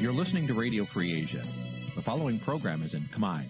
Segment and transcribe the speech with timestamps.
[0.00, 1.42] You're listening to Radio Free Asia.
[1.94, 3.40] The following program is in Khmer.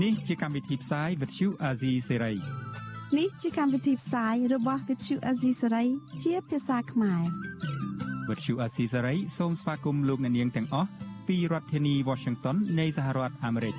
[0.00, 2.38] Nǐ chi càm bi tiệp xáy vệt chiu a zì sê ray
[3.18, 5.86] នេះជាកម្មវិធីផ្សាយរបស់ Vithu Azisari
[6.22, 7.24] ជាភាសាខ្មែរ
[8.28, 10.88] វត្តឈូអាស៊ីសេរីសូមស្វាគមន៍លោកអ្នកនាងទាំងអស់
[11.28, 13.74] ពីរដ្ឋធានី Washington នៃសហរដ្ឋអាមេរិក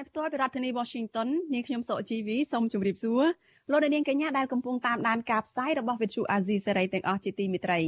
[0.00, 3.22] យផ្ទាល់ពីរដ្ឋធានី Washington នាងខ្ញុំសុកជីវីសូមជម្រាបសួរ
[3.70, 7.80] លោកអ្នកនាងកញ្ញាដែលកំពុងតាមដានការផ្សាយរបស់ Vithu Azisari ទាំងអស់ជាទីមេត្រី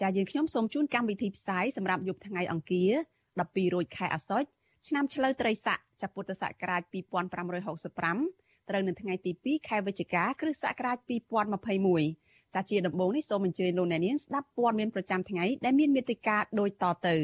[0.00, 2.92] ចាយើងខ្ញុំសូមជូនកម្មវិធីផ្សាយសម្រាប់យប់ថ្ងៃអង្គារ
[3.32, 4.48] 12រោចខែអាសត់
[4.86, 6.82] ឆ្នាំឆ្លូវត្រីស័កចាប់ពុទ្ធសករាជ
[7.70, 10.98] 2565ត្រូវនៅថ្ងៃទី2ខែវិច្ឆិកាគ្រិស្តសករាជ
[11.76, 17.16] 2021ចាជាដំបូងនេះសូមអញ្ជើញលោកអ្នកនាងស្ដាប់ព័ត៌មានប្រចាំថ្ងៃដែលមានមេត្តាដូចតទៅ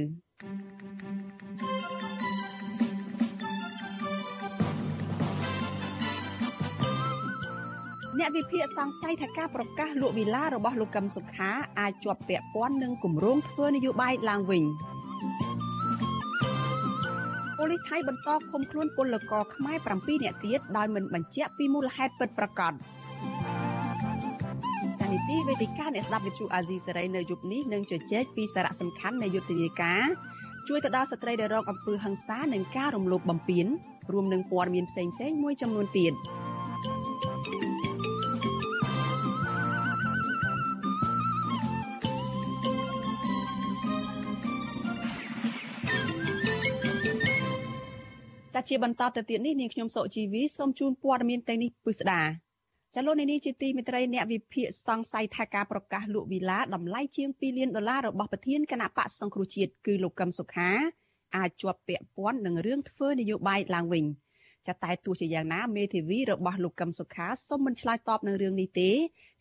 [8.18, 14.64] អ្នកវិភាគសង្ស័យថាការប្រកាសលក់វិឡារបស់លោកកឹមសុខាអាចជាប់ពាក់ព័ន្ធនឹងគម្រោងធ្វើនយោបាយឡើងវិញ
[17.58, 22.72] ប៉ូលីសថៃបន្តឃុំខ្លួនពលករខ្មែរ7នាក់ទៀតដោយមិនបញ្ជាក់ពីមូលហេតុពិតប្រាកដ
[25.00, 30.06] ចានីតិវេទិកាអ្នកស្ដាប់វិទ្យុអាស៊ីសេរីនៅយប់នេះនឹងជជែកពីសារៈសំខាន់នៃយុទ្ធនាការ
[30.68, 33.66] ជួយទៅដល់ស្ត្រីដែលរងអំពើហិង្សានិងការរំលោភបំពាន
[34.12, 36.12] រួមនឹងព័ត៌មានផ្សេងៗមួយចំនួនទៀត
[48.68, 52.22] ជាបន្តទៅទៀតនេះនាងខ្ញុំសុជីវីសូមជូនព័ត៌មានទាំងនេះពិស្ដា
[52.94, 60.70] ចាលោកនេះជាទីមេត្រីអ្នកវិភាគសង្ស័យថាការប្រកាសលក់វីឡាតម្លៃជាង2លានដុល្លាររបស់ប្រធានគណៈបកសង្គ្រោះជាតិគឺលោកកឹមសុខា
[61.36, 64.04] អាចជាប់ពាក់ព័ន្ធនឹងរឿងធ្វើនយោបាយឡើងវិញ
[64.66, 68.90] ចាតែទោះជាយ៉ាងណាមេធាវីរបស់លោកកឹមសុខាសូមមិនឆ្លើយតបនឹងរឿងនេះទេ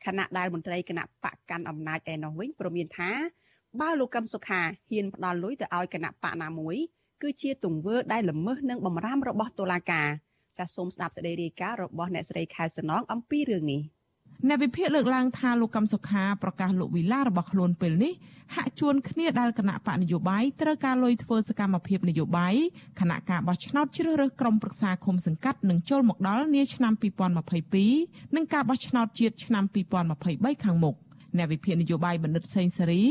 [0.05, 3.11] ខណៈដែលមន្ត្រីគណៈបកកាន់អំណាចឯណោះវិញព្រមានថា
[3.81, 6.77] បើលោកកឹមសុខាហ៊ានផ្ដល់លុយទៅឲ្យគណៈបកណាមួយ
[7.23, 10.07] គឺជាទង្វើដែលល្មើសនឹងបំរាមរបស់តុលាការ
[10.57, 13.81] ចាសសូមស្ដាប់សេចក្តីរាយការណ៍របស់អ្នកស្រីខែសំណងអំពីរឿងនេះ
[14.47, 18.13] អ្នកវិភាគលើកឡើងថាលោកកំសុខាប្រកាសលោកវិឡារបស់ខ្លួនពេលនេះ
[18.55, 22.55] ហាក់ជួនគ្នាដែលគណៈបកនយោបាយត្រូវការលុយធ្វើសកម្មភាពនយោបាយ
[22.99, 26.93] គណៈការបោះឆ្នោតជ្រើសរើសក្រុមប្រឹក្សាឃុំសង្កាត់នឹងចូលមកដល់នាឆ្នាំ
[27.63, 29.63] 2022និងការបោះឆ្នោតជាតិឆ្នាំ
[30.13, 30.95] 2023ខាងមុខ
[31.37, 33.03] អ្នកវិភាគនយោបាយបណ្ឌិតសេងសេរី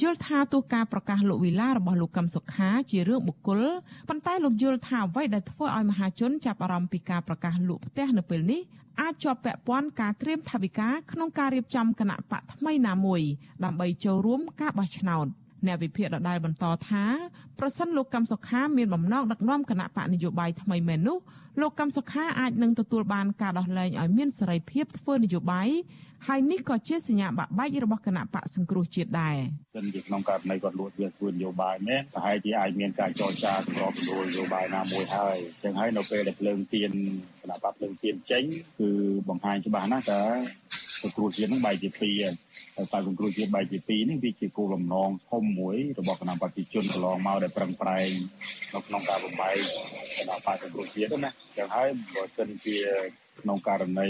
[0.00, 3.62] យល់ថាទោះការប្រកាសលោកវិឡារបស់លោកកឹមសុខាជារឿងបុគ្គល
[4.08, 8.60] ប៉ុន្តែលោកយល់ថាអ្វីដែលធ្វើឲ្យមហាជនចាប់អារម្មណ៍ពីការប្រកាសលក់ផ្ទះនៅពេលនេះ
[9.00, 13.20] អាចជាប់ពាក់ព័ន្ធការត្រៀមថវិកាក្នុងការរៀបចំគណៈបកថ្មីណាមួយ
[13.64, 15.26] ដើម្បីចូលរួមការបោះឆ្នោត
[15.66, 17.04] អ្នកវិភាគដដែលបន្តថា
[17.58, 21.18] ប្រសិនលោកកឹមសុខាមានបំណងដឹកនាំគណៈបកនយោបាយថ្មីមែននោះ
[21.60, 25.68] លោកកឹមសុខាអាចនឹងទទួលបានការដោះលែងឲ្យមានសេរីភាពធ្វើនយោបាយ
[26.28, 29.36] ហើយនេះក៏ជាសញ្ញាបាក់បែករបស់គណៈបកសង្គ្រោះជាតិដែរ
[29.76, 36.90] សិនជាក្នុងករណីគាត់លួចវាធ្វើនយោបាយមែនប្រហែលជាអាចមានការចរចាសម្របសម្រួលនយោបាយណាមួយហើយចឹងហើយនៅពេលដែលភ្លើងទៀន
[37.40, 38.44] គណៈបកភ្លើងទៀនចេញ
[38.78, 38.90] គឺ
[39.28, 40.20] បង្ហាញច្បាស់ណាស់ថា
[41.02, 42.22] សង្គ្រោះជាតិនឹងបែកជាពីរ
[42.76, 48.10] ហើយតែសង្គ្រោះជាតិបែកជាពីរនេះវាជាគោលបំណងធំមួយរបស់គណៈបព្វជិជនកន្លងមកដែលប្រឹងប្រែង
[48.74, 49.56] នៅក្នុងការបំបែក
[50.18, 52.76] គណៈបព្វសង្គ្រោះជាតិណាចឹងហើយបើសិនជា
[53.40, 54.08] ក្នុងករណី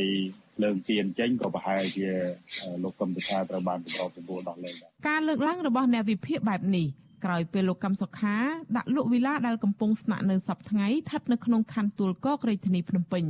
[0.63, 2.09] លើកទៀនចេញក៏ប្រហែលជា
[2.83, 6.87] លោកកឹមសុខាត្រូវបានសម្របសម្រួលដោះលែងដែរការលើកឡើងរបស់អ្នកវិភាគបែបនេះ
[7.25, 8.37] ក្រោយពេលលោកកឹមសុខា
[8.77, 13.25] ដាក់លក់វិឡាដែលកំពុងស្នាក់នៅសប្តាហ៍ថ្ងៃស្ថិតនៅក្នុងខណ្ឌទួលគោករាជធានីភ្នំពេញ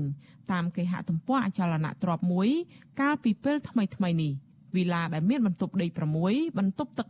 [0.52, 2.48] តាមគេហទំព័រអចលនទ្រព្យមួយ
[3.00, 4.32] កាលពីពេលថ្មីថ្មីនេះ
[4.76, 5.86] វិឡាដែលមានបន្ទប់ដី
[6.22, 7.06] 6បន្ទប់ទឹក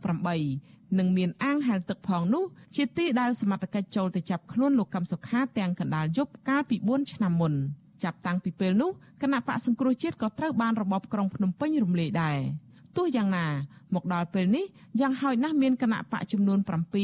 [0.47, 2.43] 8និងមានអាងហែលទឹកផងនោះ
[2.75, 7.55] ជាទីដែលសមត្ថកិច្ចចូលទៅចាប់ខ្លួនលោកកឹមសុខាទាំងកណ្ដាលយប់កាលពី4ឆ្នាំមុន។
[8.03, 8.91] ចាប់តាំងពីពេលនោះ
[9.21, 12.39] គណៈបកសង្គ្រោះជាតិក៏ត្រូវបានរបបក្រុងភ្នំពេញរំលាយដែរ
[12.97, 13.47] ទោះយ៉ាងណា
[13.95, 14.65] មកដល់ពេលនេះ
[14.99, 16.59] យ៉ាងហោចណាស់មានគណៈបកចំនួន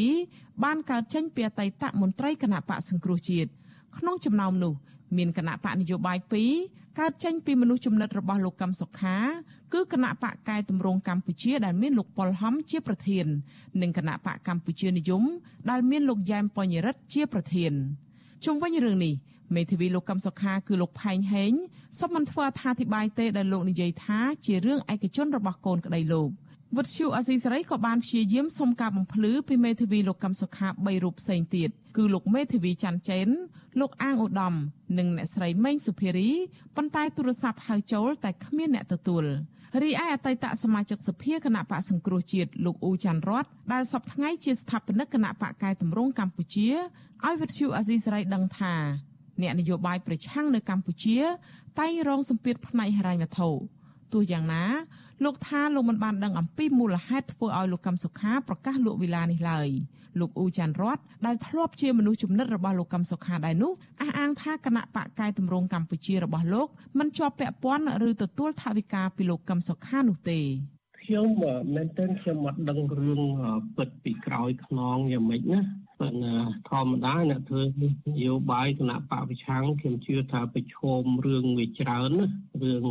[0.10, 3.50] 7បានកើតចេញពីអតីតមន្ត្រីគណៈបកសង្គ្រោះជាតិ
[3.98, 4.74] ក្នុងចំណោមនោះ
[5.18, 6.18] មានគណៈបកនយោបាយ
[6.58, 9.18] 2 កើតចេញពីមនុស្សចំណិតរបស់លោកកឹមសុខា
[9.74, 13.26] គឺគណៈបកកែតម្រង់កម្ពុជាដែលមានលោកប៉ុលហំជាប្រធាន
[13.82, 15.24] និងគណៈបកកម្ពុជានិយម
[15.70, 17.74] ដែលមានលោកយ៉ែមពញ្ញរិទ្ធជាប្រធាន
[18.46, 19.14] ជុំវិញរឿងនេះ
[19.56, 21.54] មេធាវីលោកកឹមសុខាគឺលោកផែងហេង
[22.00, 26.30] សូមមិនធ្វើអត្ថាធិប្បាយទេដែលលោកនិយាយថាជារឿងឯកជនរបស់កូនក្តីលោក
[26.76, 33.28] វុទ្ធុអាស៊ីសេរីក៏បានព្យាយាមសុំការបំភ្លឺពីមេធាវីលោកកឹមសុខា3រូបផ្សេងទៀតគឺលោកមេធាវីច័ន្ទចេន
[33.80, 34.54] លោកអាងឧត្តម
[34.98, 36.30] និងអ្នកស្រីម៉េងសុភារី
[36.76, 39.26] ប៉ុន្តែទូរស័ព្ទហៅចូលតែគ្មានអ្នកទទួល
[39.82, 46.70] រីឯអតីតសមាជិកសភាគណៈបកសង្គ្រោះជាតិលោកអ៊ូច័ន្ទរតដែលសប្តាហ៍ថ្ងៃជាស្ថាបនិកគណៈបកកែតម្រង់កម្ពុជា
[47.26, 48.74] ឲ្យវិទ្យុអាស៊ីសេរីដឹងថា
[49.42, 51.20] អ្នកនយោបាយប្រឆាំងនៅកម្ពុជា
[51.80, 53.50] តែងរងសម្ពាធផ្នែកហិរញ្ញវត្ថុ
[54.14, 54.66] ទោះយ៉ាងណា
[55.24, 59.70] លោកថាលោកមិនបានដឹងអំពីមូលហេតុធ្វើឲ្យលោកកឹមសុខាប្រកាសលក់វិឡានេះឡើយ
[60.20, 63.72] លោកអ៊ូចាន់រតដែលធ្លាប់ជាមនុស្សចំណិតរបស់លោកកឹមសុខាដែរនោះ
[64.02, 66.68] អះអាងថាគណៈបកកែតម្រង់កម្ពុជារបស់លោក
[67.00, 70.40] មិនជាប់ពាក់ព័ន្ធឬទទួលថវិកាពីលោកកឹមសុខានោះទេ
[71.02, 71.28] ខ្ញុំ
[71.76, 73.22] មែនទែនខ្ញុំអត់ដឹងរឿង
[73.78, 75.60] ពិតពីក្រោយខ្នងយ៉ាងម៉េចណា
[76.00, 76.36] ប៉ុន្តែ
[76.70, 77.84] ធម្មតាអ្នកធ្វើន
[78.24, 82.28] យោបាយគណៈបពប្រឆាំងខ្ញុំជឿថាប្រឈមរឿងវាច្រើនណា
[82.64, 82.86] រឿង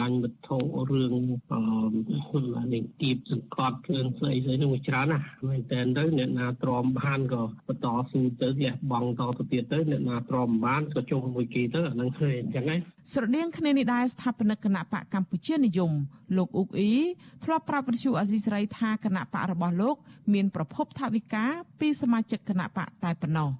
[0.00, 0.58] រញ្ញវត្ថុ
[0.90, 1.14] រឿង
[1.50, 12.80] អឺនេះទីបសង្កត់រឿងស្អីស្អីនោះវាច្រើនណាមែនតើទៅអ្នកណាទ្រាំបានក៏បន្តស៊ូទៅលះបង់តទៅទៀតទៅអ្នកណាទ្រាំបានក៏ជុំមួយគេទៅអានឹងឃើញអញ្ចឹងឯង
[13.10, 15.92] ស្រដៀងគ្នានេះដែរស្ថាបនិកគណៈបកកម្ពុជានិយម
[16.36, 16.94] លោកអ៊ុកអ៊ី
[17.44, 19.96] ធ្លាប់ប្រាប់វិទ្យុអាស៊ីសេរីថាគណៈបករបស់លោក
[20.32, 21.44] មានប្រភពថវិកា
[21.80, 23.50] ពីសមាជិកគណៈបកតែប៉ុណ្ណោះ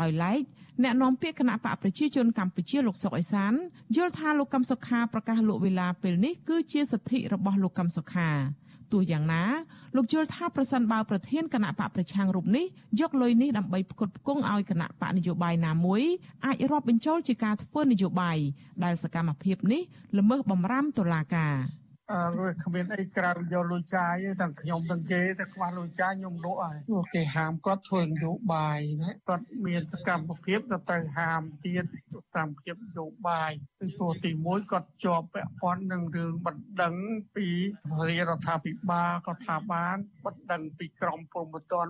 [0.00, 0.40] ដោយឡែក
[0.82, 3.52] អ្នកនាំពាក្យគណៈបកប្រជាជនកម្ពុជាលោកសុកអេសាន
[3.96, 8.30] យល់ថាលោកកឹមសុខាប្រកាសលក់វេលាពេលនេះគឺជាសិទ្ធិរបស់លោកកឹមសុខា
[8.92, 9.42] ទោះយ៉ាងណា
[9.96, 12.64] លោកយល់ថាប្រសិនបើប្រធានគណៈបកប្រឆាំងរូបនេះ
[13.00, 16.02] យកលុយនេះដើម្បីផ្គត់ផ្គង់ឲ្យគណៈបកនយោបាយណាមួយ
[16.44, 18.38] អាចរាប់បញ្ចូលជាការធ្វើនយោបាយ
[18.84, 19.82] ដែលសកម្មភាពនេះ
[20.18, 21.54] ល្មើសបំរាមតុលាការ។
[22.12, 26.78] អឺគ្មានអីក្រៅយកលុយចាយទេទាំងខ្ញុំទាំងគេតែខ្វះលុយចាយខ្ញុំលក់ហើយ
[27.14, 33.50] គេហាមគាត់ធ្វើនយោបាយណាគាត់មានសកម្មភាពទៅទៅហាមទៀតសកម្មភាពនយោបាយ
[33.80, 36.94] ពីព្រោះទី1គាត់ជាប់ពាក់ព័ន្ធនឹងរឿងបណ្ដឹង
[37.36, 37.48] ពី
[38.08, 41.86] រាជរដ្ឋាភិបាលក៏ថាបានបណ្ដឹងពីក្រមព្រំប្រទាន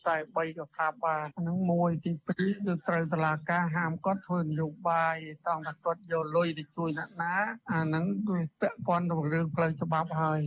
[0.00, 2.28] 443ក៏ថាបានហ្នឹងមួយទី2
[2.66, 5.16] គឺត្រូវតឡាការហាមគាត់ធ្វើនយោបាយ
[5.46, 7.34] តង់ថាគាត់យកលុយទៅជួយអ្នកណា
[7.72, 10.40] អាហ្នឹងគឺពាក់ព័ន្ធនឹងរឿងផ្លូវច្បាប់ហើយ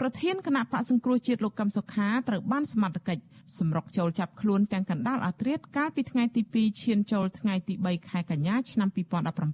[0.00, 3.22] ប្រធានគណៈបកសង្គ្រោះជាតិលោកកឹមសុខាត្រូវបានសមត្ថកិច្ច
[3.58, 8.88] សម្រុកចូលចាប់ខ្លួនទាំងកណ្ដាលអាត្រិតកាលពីថ្ងៃទី2ឈានចូលថ្ងៃទី3ខែកញ្ញាឆ្នាំ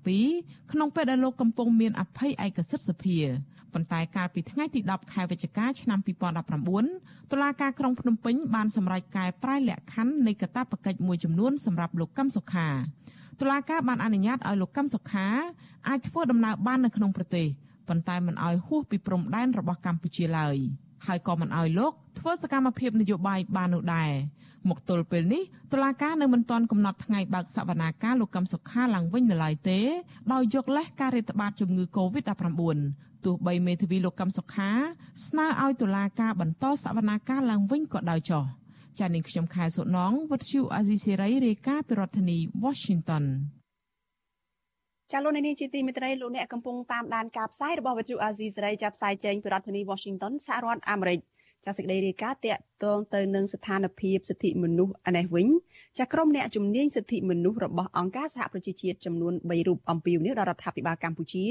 [0.02, 3.18] 2017ក្នុងពេលដែលលោកកំពុងមានអភ័យឯកសិទ្ធិសភា
[3.72, 5.98] ប៉ុន្តែកាលពីថ្ងៃទី10ខែវិច្ឆិកាឆ្នាំ
[6.66, 12.68] 2019តុលាការក្រុងភ្នំពេញបានសម្រេចកែប្រែលក្ខខណ្ឌនៃកាតព្វកិច្ចមួយចំនួនសម្រាប់លោកកឹមសុខា
[13.40, 15.28] តុលាការបានអនុញ្ញាតឲ្យលោកកឹមសុខា
[15.88, 17.48] អាចធ្វើដំណើរបាននៅក្នុងប្រទេស
[17.88, 20.56] ប៉ុន្តែមិនអោយហួសពីព្រំដែនរបស់កម្ពុជាឡើយ
[21.06, 24.12] ហើយក៏មិនអោយលោកធ្វើសកម្មភាពនយោបាយបាននោះដែរ
[24.68, 25.42] មកទល់ពេលនេះ
[25.72, 29.80] តុលាការនៅមិនទាន់កំណត់ថ្ងៃបើកសវនាការលោកកឹមសុខាឡើងវិញនៅឡើយទេ
[30.32, 32.62] ដោយយកលេសការរាតត្បាតជំងឺ Covid-19
[33.24, 34.70] ទោះបីមេធាវីលោកកឹមសុខា
[35.26, 38.44] ស្នើឲ្យតុលាការបន្តសវនាការឡើងវិញក៏ដោយចោះ
[38.98, 43.24] ចា៎នាងខ្ញុំខែសុណងវុទ្ធុអាស៊ីសេរីរាយការណ៍ពីរដ្ឋធានី Washington
[45.12, 51.18] ចាលោកនាងជាទីមេត្រីលោកអ្នកកំពុងតាមដានការផ្សាយរបស់វិទ្យុអាស៊ីសេរីចាប់ផ្សាយចេញពីរដ្ឋធានី Washington សហរដ្ឋអាមេរិក
[51.64, 55.48] ចាសេចក្តីរាយការណ៍តាក់ទងទៅនឹងស្ថានភាពសិទ្ធិមនុស្សឯនេះវិញ
[55.98, 61.46] ចាក្រុមអ្នកជំនាញសិទ្ធិមនុស្សរបស់អង្គការសហប្រជាជាតិចំនួន3រូបអំពាវនាវដល់រដ្ឋាភិបាលកម្ពុជា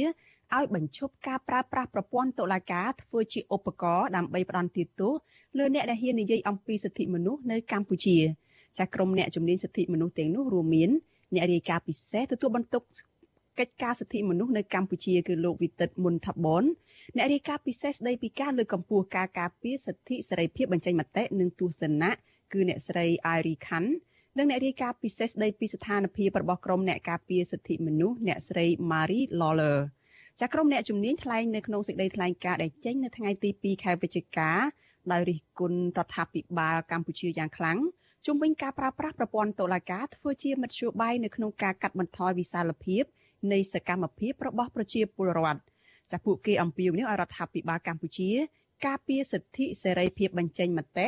[0.56, 5.14] ឲ្យបញ្ឈប់ការប្រើប្រាស់ប្រព័ន្ធតុលាការធ្វើជាឧបករណ៍ដើម្បីផ្ដន់ទោស
[5.58, 8.18] លើអ្នកដែលហ៊ាននិយាយអំពីសិទ្ធិមនុស្សនៅកម្ពុជា
[8.80, 10.90] ចាក្រុមអ្នកជំនាញសិទ្ធិមនុស្សទាំងនោះរួមមាន
[11.34, 12.84] អ្នករាយការណ៍ពិសេសទទួលបន្ទុក
[13.60, 16.64] កិច្ចការសិទ្ធិមនុស្សនៅកម្ពុជាគឺលោកវិទិតមុនថាបន
[17.16, 22.12] អ្នករាយការណ៍ពិសេសស្ដីពីការលើកកម្ពស់ការការពារសិទ្ធិសេរីភាពបញ្ចេញមតិនិងទស្សនៈ
[22.54, 23.86] គឺអ្នកស្រី Airi Khan
[24.38, 29.78] និងអ្នករាយការណ៍ពិសេសស្ដីពីស្ថានភាពរបស់ក្រមអ្នកការពារសិទ្ធិមនុស្សអ្នកស្រី Marie Lawler
[30.40, 34.52] ចាក្រមអ្នកជំនាញថ្លែងនៅក្នុងសេចក្តីថ្លែងការណ៍ដែលចេញនៅថ្ងៃទី2ខែវិច្ឆិកា
[35.12, 37.78] ដោយរិះគន់រដ្ឋាភិបាលកម្ពុជាយ៉ាងខ្លាំង
[38.26, 43.04] ជុំវិញការប្រើប្រាស់ប្រព័ន្ធតុលាការធ្វើជាមធ្យោបាយនៅក្នុងការកាត់បន្ថយវិសាលភាព
[43.52, 45.62] នៃសកម្មភាពរបស់ប្រជាពលរដ្ឋ
[46.12, 48.30] ចាពួកគេអំពាវនាវឲ្យរដ្ឋាភិបាលកម្ពុជា
[48.86, 51.08] ការពារសិទ្ធិសេរីភាពបញ្ចេញមតិ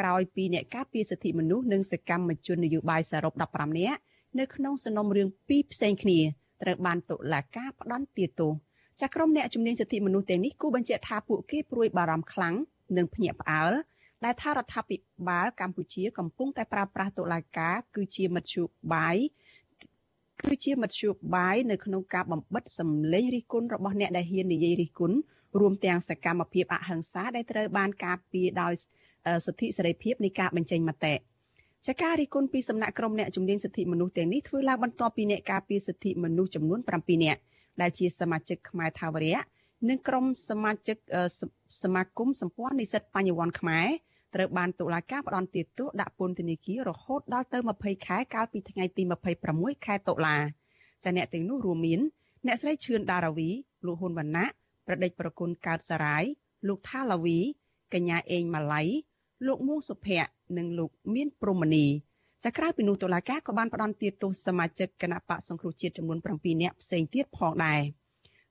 [0.00, 4.00] ក្រោយពីអ្នកការពារសិទ្ធិមនុស្សនិងសកម្មជននយោបាយសរុប15នាក់
[4.38, 6.18] នៅក្នុងសំណុំរឿងពីរផ្សេងគ្នា
[6.62, 8.52] ត្រូវបានតុលាការផ្ដន្ទាទោស
[9.00, 12.54] ចាក្រុមអ្នកជំនាញសិទ្ធិមនុស្សទាំងនេះគូបញ្ជាក់ថាពួកគេព្រួយបារម្ភខ្លាំង
[12.96, 13.72] និងភ្ញាក់ផ្អើល
[14.24, 14.96] ដែលថារដ្ឋាភិ
[15.28, 18.62] បាលកម្ពុជាកំពុងតែប្រើប្រាស់តុលាការគឺជាមធ្យោ
[18.94, 19.16] បាយ
[20.46, 25.16] គឺជាមធ្យោបាយនៅក្នុងការបំបិតសម្លេងរិះគន់របស់អ្នកដែលហ៊ាននិយាយរិះគន់
[25.60, 28.72] រួមទាំងសកម្មភាពអហិង្សាដែលត្រូវបានការពារដោយ
[29.46, 31.14] សិទ្ធិសេរីភាពនៃការបញ្ចេញមតិ
[31.86, 37.40] ចាការរិះគន់ពីសំណាក់ក្រុមអ្នកជំនាញសិទ្ធិមនុស្សទាំងនេះធ្វើឡើងបន្ទាប់ពីអ្នកការពារសិទ្ធិមនុស្សចំនួន7នាក់
[37.80, 39.40] ដែលជាសមាជិកខ្មែរថាវរៈ
[39.88, 40.96] និងក្រុមសមាជិក
[41.82, 43.88] សមាគមសម្ព័ន្ធនិស្សិតបញ្ញវន្តខ្មែរ
[44.34, 49.02] ត្រូវបានតុលាការផ្តន្ទាទោសដាក់ពន្ធនាគាររហូតដល់ទៅ20ខែកាលពីថ្ងៃទី
[49.44, 50.36] 26ខែតុលា
[51.04, 52.00] ចាអ្នកទាំងនោះរួមមាន
[52.46, 53.48] អ្នកស្រីឈឿនដារាវី
[53.86, 54.46] លោកហ៊ុនវណ្ណៈ
[54.86, 56.24] ប្រដេចប្រគុណកើតសារាយ
[56.68, 57.38] លោកថាឡាវី
[57.94, 58.82] កញ្ញាអេងម៉ាឡៃ
[59.46, 61.86] លោកមួងសុភ័ក្រនិងលោកមានព្រំមនី
[62.44, 67.80] ចាក្រៅពីនោះតុលាការក៏បានផ្តន្ទាទោសសមាជិកគណៈបកសង្គ្រោះជាតិចំនួន7នាក់ផ្សេងទៀតផងដែរ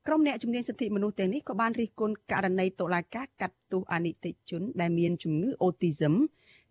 [0.07, 6.13] ក្រុមអ្នកជំនាញសិទ្ធិមនុស្សទាំងនេះក៏បានរិះគន់ករណីតុលាការកាត់ទោសអនិច្ចជនដែលមានជំងឺអូទីសឹម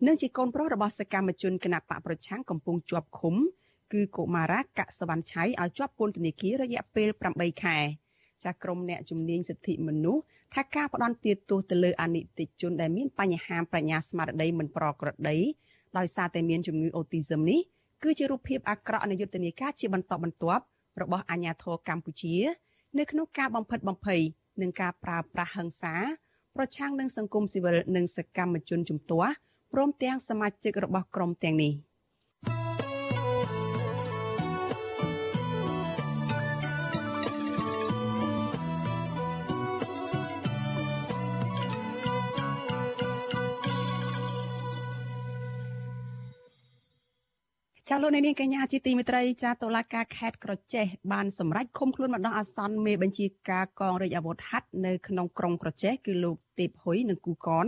[0.05, 3.35] និងជាកូនប្រុសរបស់សកម្មជនគណៈបកប្រឆាំងកំពុងជាប់ឃុំ
[3.93, 7.77] គឺកុមារៈកសវណ្ណឆៃឲ្យជាប់ពន្ធនាគាររយៈពេល8ខែ
[8.43, 10.21] ចាស់ក្រុមអ្នកជំនាញសិទ្ធិមនុស្ស
[10.55, 15.37] ថាការផ្ដន់ទាទោសទៅលើអនិច្ចជនដែលមានបញ្ហាប្រាជ្ញាស្មារតីមិនប្រក្រតី
[15.97, 17.59] ដោយសារតែមានជំងឺអូទីសឹមនេះ
[18.03, 20.63] គឺជារូបភាពអាក្រក់នៃយុទ្ធនាការជាបន្តបន្ទាប់
[21.01, 22.35] របស់អាជ្ញាធរកម្ពុជា
[22.99, 24.21] នៅក្នុងការបំផិតបំភ័យ
[24.61, 25.93] និងការប្រើប្រាស់ហិង្សា
[26.55, 29.33] ប្រឆាំងនឹងសង្គមស៊ីវិលនិងសកម្មជនជំទាស់
[29.73, 31.71] ព្រមទាំងសមាជិករបស់ក្រុមទាំងនេះ។
[47.95, 57.65] ចាលោកនាងកញ្ញាជាទីមេត្រីចាតុលាការខេត្តក្រចេះបានសម្រេចឃុំខ្លួនម្ដងអាសន្នមេបញ្ជាការកងរាជអាវុធហត្ថនៅក្នុងក្រុងក្រចេះគឺលោកទេពហ៊ុយនិងគូកន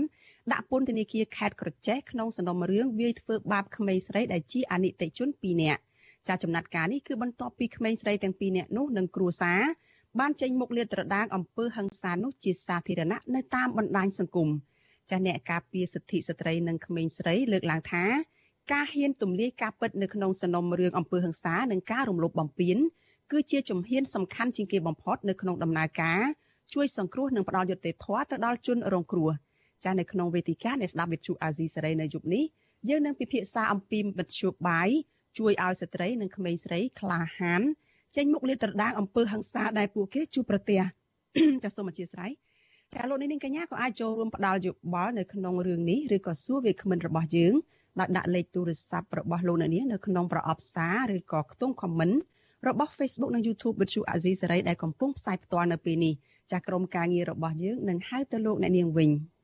[0.52, 5.82] ដាក់ពន្ធនាគារខេត្តក្រចេះក្នុងសំណុំរឿងវាយធ្វើបាបក្មេងស្រីដែលជាអនិច្ចជន2នាក់
[6.28, 9.62] ចាចំណាត់ការនេះគឺបន្ទាប់ពីក្មេងស្រីទាំងពីរនាក់នោះនិងគ្រួសារ
[10.20, 14.50] បានចេញមុខលាតត្រដាងអំពើហិង្សានោះជាសាធារណៈនៅតាមបណ្ដាញសង្គម
[15.10, 18.06] ចាអ្នកការពារសិទ្ធិស្ត្រីនិងក្មេងស្រីលើកឡើងថា
[18.72, 22.78] ការហ៊ានទម្លាយការពិតនៅក្នុងសំណុំរឿងអំពើហិង្សានិងការរំលោភបំពាន
[23.32, 26.22] គឺជាជំហានសំខាន់ជាងគេបំផុតនៅក្នុងដំណើរការ
[26.74, 29.30] ជួយសង្គ្រោះនិងផ្ដល់យុត្តិធម៌ទៅដល់ជនរងគ្រោះ
[29.84, 32.44] ចាស់នៅក្នុងវេទិកានៃស្ដាប់វិទ្យុអាស៊ីសេរីនៅយប់នេះ
[32.90, 34.90] យើងនឹងពិភាក្សាអំពីមធ្យោបាយ
[35.38, 37.62] ជួយឲ្យស្ត្រីនិងក្មេងស្រីក្លាហាន
[38.16, 40.82] ចេញមុខលាតត្រដាងអំពើហិង្សាដែលពួកគេជួបប្រទះ
[41.64, 42.30] ចាសសូមអធិស្ឋាន
[42.94, 47.54] ចាលោកនាងកញ្ញាក៏អាចចូលរួមផ្ដល់យោបល់នៅក្នុងរឿងនេះឬក៏សួរវាគ្មិនរបស់យើង
[48.00, 52.16] ដោយដាក់លេខទូរស័ព្ទរបស់លោកអ្នកនាងនៅក្នុងប្រអប់សារឬក៏ខ្ទង់ comment
[52.68, 56.14] របស់ Facebook និង YouTube វិទ្យុអាស៊ីសេរីដែលកំពុងផ្សាយផ្ទាល់នៅពេលនេះ
[56.52, 59.10] ចាស់ក្រុមការងាររបស់យើងនឹងហៅទៅលោកអ្នកនាងវិញ។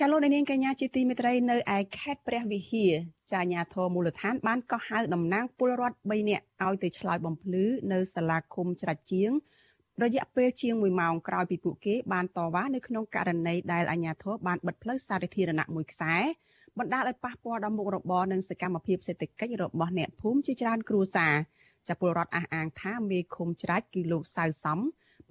[0.00, 2.92] ចាលោកនាងកញ្ញាជាទីមេត្រីនៅឯខេត្តព្រះវិហារ
[3.30, 9.30] ចាអាញាធរមូលដ្ឋានបានកោះហៅតំណាងពលរដ្ឋ3នាក់ឲ្យទៅឆ្លើយបំភ្លឺនៅសាលាឃុំច្រាច់ជាង
[10.02, 16.14] រយៈពេលជាង1ម៉ោងក្រោយពីពួកគេបានតវ៉ានៅក្នុងករណីដែលអាញាធរបានបិទផ្លូវសាធារណៈមួយខ្សែ
[16.78, 21.34] បណ្ដាលឲ្យប៉ះពាល់ដល់មុខរបរនិងសកម្មភាពសេដ្ឋកិច្ចរបស់អ្នកភូមិជាច្រើនគ្រួសារ
[21.88, 24.78] ចាពលរដ្ឋអះអាងថាមេឃុំច្រាច់គឺលោកសៅសំ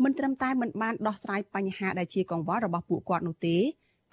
[0.04, 3.58] មិនត្រឹមតែមិនបានដោះស្រាយបញ្ហាដែលជាកង្វល់របស់ពួកគាត់នោះទេ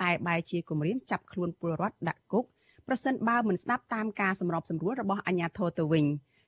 [0.03, 2.45] តែបែរជាគម្រាមចាប់ខ្លួនពលរដ្ឋដាក់គុក
[2.89, 6.05] ប្រសិនបើមិនស្ដាប់តាមការសម្របសម្រួលរបស់អាជ្ញាធរទៅវិញ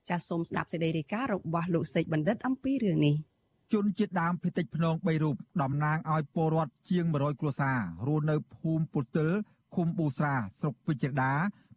[0.08, 3.14] ចាសសូមស្ដាប់សេចក្តីរាយការណ៍របស់លោកសេកបណ្ឌិតអំពីរឿងនេះ
[3.72, 9.30] ជនជាតិដើមភាគតិចភ្នង3រូបតំណាងឲ្យពលរដ្ឋជាង100គ្រួសាររស់នៅភូមិពុទិល
[9.74, 11.32] ឃុំប៊ូស្រាស្រុកវិជ្ជដា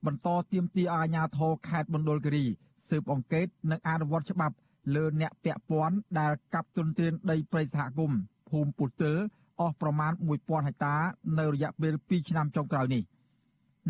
[0.06, 2.46] បន្តទៀមទីអាជ្ញាធរខេត្តមណ្ឌលគិរី
[2.90, 4.56] ស៊ើបអង្កេតនិងអនុវត្តច្បាប់
[4.96, 8.20] លើអ្នកពាក់ព័ន្ធដែលកាប់ទុនទានដីព្រៃសហគមន៍
[8.50, 9.16] ភូមិពុទិល
[9.60, 10.96] អស់ប្រមាណ1000ហិកតា
[11.40, 13.04] នៅរយៈពេល2ឆ្នាំចុងក្រោយនេះ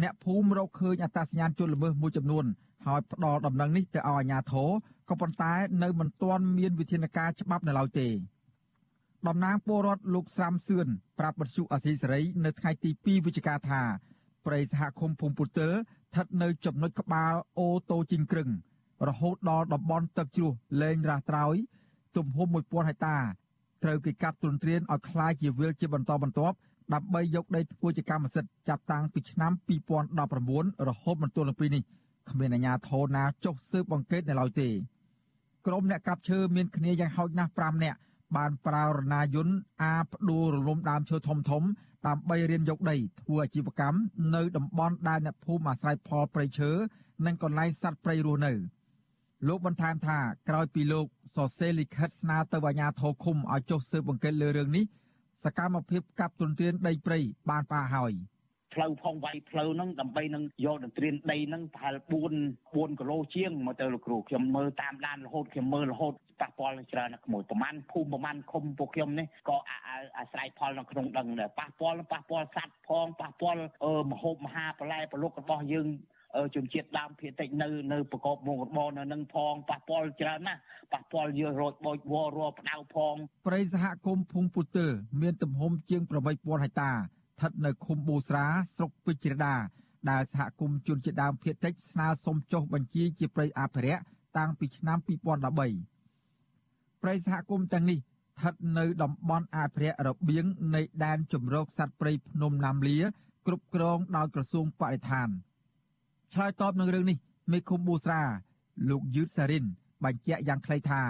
[0.01, 2.45] អ្នកភូមិរកឃើញអត្តសញ្ញាណជនល្មើសមួយចំនួន
[2.87, 4.69] ហើយផ្ដល់ដំណឹងនេះទៅឲ្យអាជ្ញាធរ
[5.09, 8.07] ក៏ប៉ុន្តែនៅមិនទាន់មានវិធានការច្បាប់នៅឡើយទេ
[9.27, 10.87] តំណាងពលរដ្ឋលោកស្រាំសឿន
[11.19, 13.81] ប្រាប់បទសុអសីសេរី នៅថ្ងៃទី2វិច្ឆិកាថា
[14.45, 18.49] ព្រៃសហគមន៍ភូមិពុទិលស្ថិតនៅចំណុចក្បាលអូតូជីងក្រឹង
[19.07, 21.55] រហូតដល់តំបន់ទឹកជ្រោះលែងរះត្រោយ
[22.17, 23.17] ទំហំ1000ហិកតា
[23.82, 26.56] ត្រូវគេកាប់ទ្រង់ទ្រានឲ្យคล้ายជាវិលជាបន្តបន្ទាប់
[26.94, 29.52] ដើម្បីយកដីធ្វើជាកម្មសិទ្ធិចាប់តាំងពីឆ្នាំ
[30.18, 31.82] 2019រហូតមកទល់នឹងពេលនេះ
[32.30, 34.68] គ្មានអាជ្ញាធរណាចុះស៊ើបអង្កេតនៅឡើយទេ
[35.66, 37.98] ក្រុមអ្នកកាប់ឈើមានគ្នាយ៉ាងហោចណាស់5នាក់
[38.36, 41.62] បានប្រើរណាយន្តអាផ្ដួលរលំដើមឈើធំធំ
[42.06, 43.98] ដើម្បីរៀនយកដីធ្វើអាជីវកម្ម
[44.34, 46.70] នៅតំបន់ដែលអ្នកភូមិអាស្រ័យផលព្រៃឈើ
[47.26, 48.52] និងកន្លែងសត្វព្រៃរស់នៅ
[49.45, 50.17] លោកបន្ថែមថា
[50.49, 54.85] ក្រោយពីលោកសរសេរលិខិតស្នើទៅអាជ្ញាធរឃុំឲ្យចុះស៊ើបអង្កេតលើរឿងនេះ
[55.43, 58.13] សកម្មភាពកាប់ទន្ទ្រានដីព្រៃបានផ្អាកហើយ
[58.73, 62.11] ផ្លូវផងវាយផ្លូវហ្នឹងដើម្បីនឹងយកទន្ទ្រានដីហ្នឹងប្រហែល4
[62.53, 69.57] 4គីឡូជាងមកទៅលោកគ្រូខ្ញុំមើលតាមដានរហូតខ្ញុំមើលរហូតប៉ះពាល់ច្រើនណាស់ក្មួយប្រហែលភូមិប្រហែលឃុំពួកខ្ញុំនេះក៏
[70.17, 73.61] អាស្រ័យផលនៅក្នុងដឹងដែរប៉ះពាល់ប៉ះពាល់សัตว์ផងប៉ះពាល់
[74.11, 75.87] មហូបមហាបន្លែប្រលុករបស់យើង
[76.55, 80.59] ជនជាតិដើមភាគតិចនៅនៅប្រកបមុខរបរនៅនឹងផងប៉ះពាល់ច្រើនណាស់
[80.93, 83.15] ប៉ះពាល់យើរោចបូចវររផ្ដៅផង
[83.47, 84.89] ព្រៃសហគមន៍ភូមិពុទិល
[85.21, 89.55] មានទំហំជាង8000ហិកតាស្ថិតនៅឃុំបូស្រាស្រុកពេជ្រដា
[90.09, 94.03] ដែលសហគមន៍ជនជាតិដើមភាគតិចស្នើសុំចុះបញ្ជីជាព្រៃអភិរក្ស
[94.37, 102.99] តាំងពីឆ្នាំ2013ព្រៃសហគមន៍ទាំងនេះស្ថិតនៅតំបន់អភិរក្សរបៀងនៃដែនជំរកសត្វព្រៃភ្នំណាមលា
[103.47, 105.29] គ្រប់គ្រងដោយក្រសួងបរិស្ថាន
[106.33, 107.17] ឆ្លើយតបនឹងរឿងនេះ
[107.51, 108.21] មេឃុំប៊ូស្រា
[108.89, 109.65] លោកយឺតសារិន
[110.03, 111.01] បញ្ជាក់យ៉ាងខ្លីថា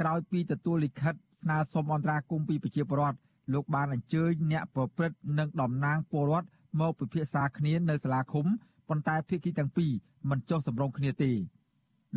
[0.00, 3.18] ក្រោយពីទទួលលិខិតស្នើសុំអន្តរាគមន៍ពីប្រជាពលរដ្ឋ
[3.52, 6.48] លោកបានអញ្ជើញអ្នកប្រព្រឹត្តនិងតំណាងពលរដ្ឋ
[6.80, 8.46] មកពិភាក្សាគ្នានៅសាលាឃុំ
[8.88, 9.92] ប៉ុន្តែភាគីទាំងពីរ
[10.30, 11.32] មិនចុះសម្រុងគ្នាទេ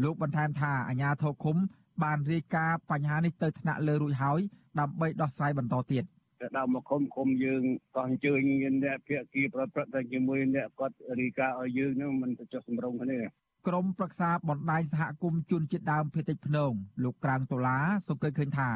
[0.03, 1.57] លោកបន្ថែមថាអាជ្ញាធរឃុំ
[2.03, 4.39] បានរាយការណ៍បញ្ហានេះទៅថ្នាក់លើរួចហើយ
[4.79, 6.03] ដើម្បីដោះស្រាយបន្តទៀត
[6.41, 7.63] ទៅដល់មកឃុំឃុំយើង
[7.95, 8.41] ក៏អញ្ជើញ
[8.83, 13.19] អ្នកភាគីប្រព្រឹត្តទៅជាមួយអ្នកគាត់រីកាឲ្យយើងនឹងមិនទៅចុះសម្រុងគ្នា
[13.67, 16.71] ក្រមប្រឹក្សាបណ្ដាញសហគមន៍ជនជាតិដើមភេតិចភ្នង
[17.03, 18.69] លោកក្រាំងដុល្លារសង្កេតឃើញថា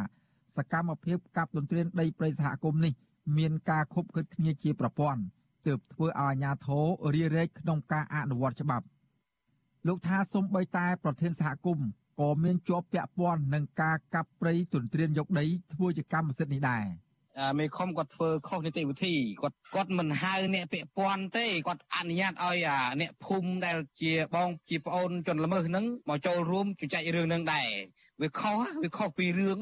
[0.57, 2.93] សកម្មភាពកាប់ទន្ទ្រានដីព្រៃសហគមន៍នេះ
[3.37, 5.21] មានការខុបខិតគ្នាជាប្រព័ន្ធ
[5.67, 8.85] ទើបធ្វើឲ្យអាជ្ញាធររារែកក្នុងការអនុវត្តច្បាប់
[9.87, 11.87] លោកថាសំបីតែប្រធានសហគមន៍
[12.21, 16.85] ក៏មានជាប់ពាក់ព័ន្ធនឹងការកាប់ព្រៃទន្ទ្រានយកដីធ្វើជាកម្មសិទ្ធិនេះដែរ
[17.59, 22.57] មេខុំគាត់ធ្វើខុសនីតិវិធីគាត់គាត់មិនហៅអ្នកពាក់ព័ន្ធទេគាត់អនុញ្ញាតឲ្យ
[23.01, 27.67] អ្នកភូមិដែលជាបងជាប្អូនជនល្មើសហ្នឹងមកចូលរួមជជែករឿងហ្នឹងដែរ
[28.21, 29.57] វាខុសវាខុសពីរឿង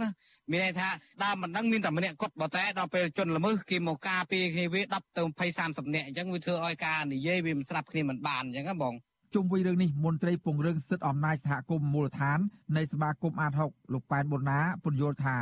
[0.51, 0.89] មានន័យថា
[1.23, 8.95] ដើមមិនដឹងមានតែម្នាក់គាត់បើតែដល់ពេលជនល្មើសគេមកការពារគ្នាវា10ទៅ20 30នាក់អញ្ចឹងវាធ្វើឲ្យការនិយាយវាមិនស្រាប់គ្នាមិនបានអញ្ចឹងណាបង
[9.33, 12.39] ជុំវិញរឿងនេះមន្ត្រីពង្រឹងសិទ្ធិអំណាចសហគមន៍មូលដ្ឋាន
[12.77, 15.37] នៃសមាគមអាត6លោកប៉ែនប៊ុនណាពន្យល់ថា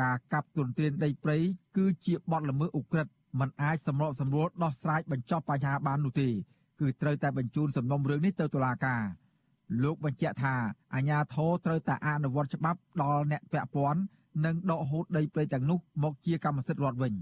[0.00, 1.36] ការកាប់ទុនទានដីព្រៃ
[1.76, 6.28] គឺជាបទល្មើសឧក្រិដ្ឋមិនអាចសម្របសម្រួលដោះស្រាយបញ្ចប់បញ្ហាបាននោះទេ
[6.80, 9.02] គឺត្រូវតែបញ្ជូនសំណុំរឿងនេះទៅតុលាការ
[9.82, 10.54] លោកបញ្ជាក់ថា
[10.94, 14.00] អាជ្ញាធរត្រូវតែអនុវត្តច្បាប់ដល់អ្នកពាក់ព័ន្ធ
[14.44, 17.14] និងដកហូតដីព្រៃទាំងនោះមកជាកម្មសិទ្ធិរដ្ឋវិញ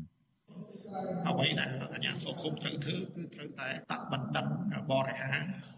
[1.28, 4.46] អ្វីដែលអាជ្ញាធរឃុំត្រូវធ្វើគឺត្រូវតែដាក់បណ្ដឹង
[4.90, 5.32] បរិហា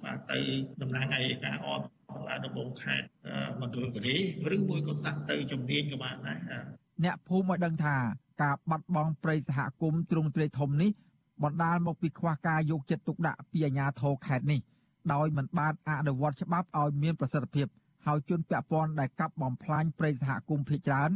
[0.04, 0.38] បាទទៅ
[0.82, 3.06] តំណាងអัยការអបសាលាដំបងខេត្ត
[3.60, 4.16] មណ្ឌលគិរី
[4.56, 6.38] ឬមួយក៏ដាក់ទៅជំនាញក៏បានដែរ
[7.04, 7.96] អ្នកភូមិឲ្យដឹងថា
[8.42, 10.90] ការបាត់បង់ព្រៃសហគមន៍ទ្រង់ទ្រាយធំនេះ
[11.42, 14.60] បណ្ដាលមកពីខ្វះការយកចិត្តទុកដាក់ពីអាជ្ញាធរខេត្តនេះ
[15.12, 17.66] ដោយមិនបានអនុវត្តច្បាប់ឲ្យមានប្រសិទ្ធភាព
[18.06, 21.10] ហើយជនពាក់ព័ន្ធដែលកាប់បំផ្លាញព្រៃសហគមន៍ភៀចច្រើន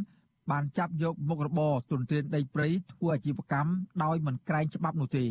[0.51, 3.73] បានចាប់យកមុខរបរទុនទ្រានដីព្រៃធ្វើអាជីវកម្ម
[4.05, 5.27] ដោយមិនក្រែងច្បាប់នោះទេ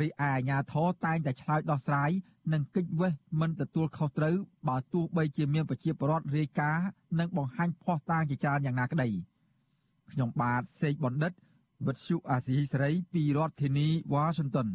[0.00, 2.10] រីឯអាជ្ញាធរតែងតែឆ្លើយដោះស្រាយ
[2.52, 4.36] និងកិច្ចវេះមិនទទួលខុសត្រូវ
[4.68, 6.86] បើទោះបីជាមានប្រជាពលរដ្ឋរាយការណ៍
[7.18, 9.08] និងបង្ហាញភស្តុតាងជាច្រើនយ៉ាងណាក្តី
[10.12, 11.32] ខ្ញុំបាទសេកបណ្ឌិត
[11.86, 14.68] វិទ្យុអាស៊ីសេរីពីរដ្ឋធានីវ៉ាស៊ីនតោន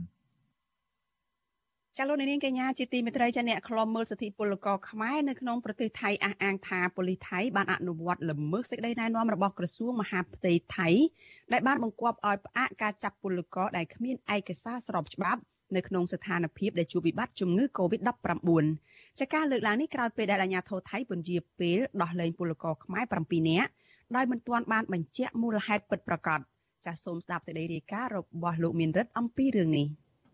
[1.98, 10.90] ចាលោកនាងកញ្ញាជាទីមេត្រីចាអ្នកខ្លំមើលសិទ្ធិពលករខ្មែរនៅក្នុងប្រទេសថៃអះអាងថាប៉ូលីសថៃបានអនុវត្តល្មើសសេចក្តីណែនាំរបស់ក្រសួងមហាផ្ទៃថៃ
[11.52, 15.42] ដែលបានបង្គាប់ឲ្យផ្អាកការចាប់ពលករដែលគ្មានឯកសារស្របច្បាប់
[15.76, 18.64] នៅក្នុងស្ថានភាពដែលជួបវិបត្តិជំងឺ Covid-19
[19.20, 23.72] ចាការលើកឡើងនេះក្រោយពេលដែលអាជ្ញាធរថៃពន្យាពេលដោះលែងពលករខ្មែរ7នាក់
[24.16, 26.40] ដោយមិនទាន់បានបញ្ជាក់មូលហេតុពិតប្រាកដ
[26.86, 29.88] ចាសសូមស្ដាប់សេចក្តីរាយការណ៍របស់លោកមានរិទ្ធអំពីរឿងនេះ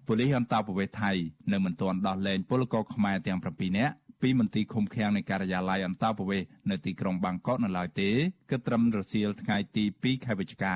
[0.08, 1.12] ប៉ូលីសអន្តរប្រវេសន៍ថៃ
[1.52, 8.10] នៅមិនទាន់ដោះលែងពលករខ្មែរទាំង7នាក់ពីមន្ទីរឃុំឃាំងនៃការិយាល័យអន្តរប្រវេសន៍នៅទីក្រុងបាងកកនៅឡើយទេ
[8.50, 10.76] គិតត្រឹមរសៀលថ្ងៃទី2ខែវិច្ឆិកា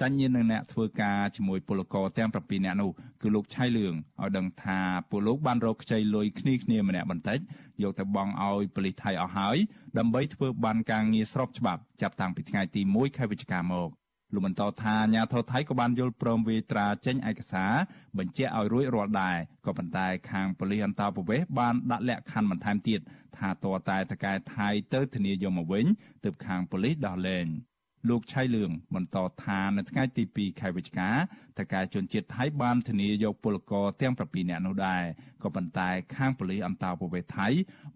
[0.00, 2.90] សញ្ញានឹងអ្នកធ្វើការជាមួយពលករទាំង7នាក់នោះ
[3.22, 4.78] គឺលោកឆៃលឿងឲ្យដឹងថា
[5.10, 7.38] ពលលោកបានរកខ្ចីលុយគ្នាគ្នាម្នាក់បន្តិច
[7.82, 9.56] យកទៅបង់ឲ្យប៉ូលីសថៃអស់ហើយ
[9.98, 13.90] ដើម្បីធ្វើបានការងារស្របច្បាប់ចាប់តាំងពីថ្ងៃទី1ខែវិច្ឆិកាមក
[14.34, 17.72] លោកបន្តថាអាញាធរថៃក៏បានយល់ព្រមវេត្រាចេញឯកសារ
[18.18, 23.00] បញ្ជាក់ឲ្យរួចរាល់ដែរក៏ប៉ុន្តែខាងប៉ូលីសអន្តរប្រវេសន៍បានដាក់លក្ខខណ្ឌបន្ថែមទៀត
[23.36, 25.86] ថាតើតែតកែថៃទៅធានាយកមកវិញ
[26.24, 27.46] ទើបខាងប៉ូលីសដោះលែង។
[28.08, 31.10] លោកឆៃលឿងបន្តថានៅថ្ងៃទី2ខែវិច្ឆិកា
[31.58, 35.02] តកែជនជាតិថៃបានធានាយកពលករទាំង7នាក់នោះដែរ
[35.42, 37.48] ក៏ប៉ុន្តែខាងប៉ូលីសអន្តរប្រវេសន៍ថៃ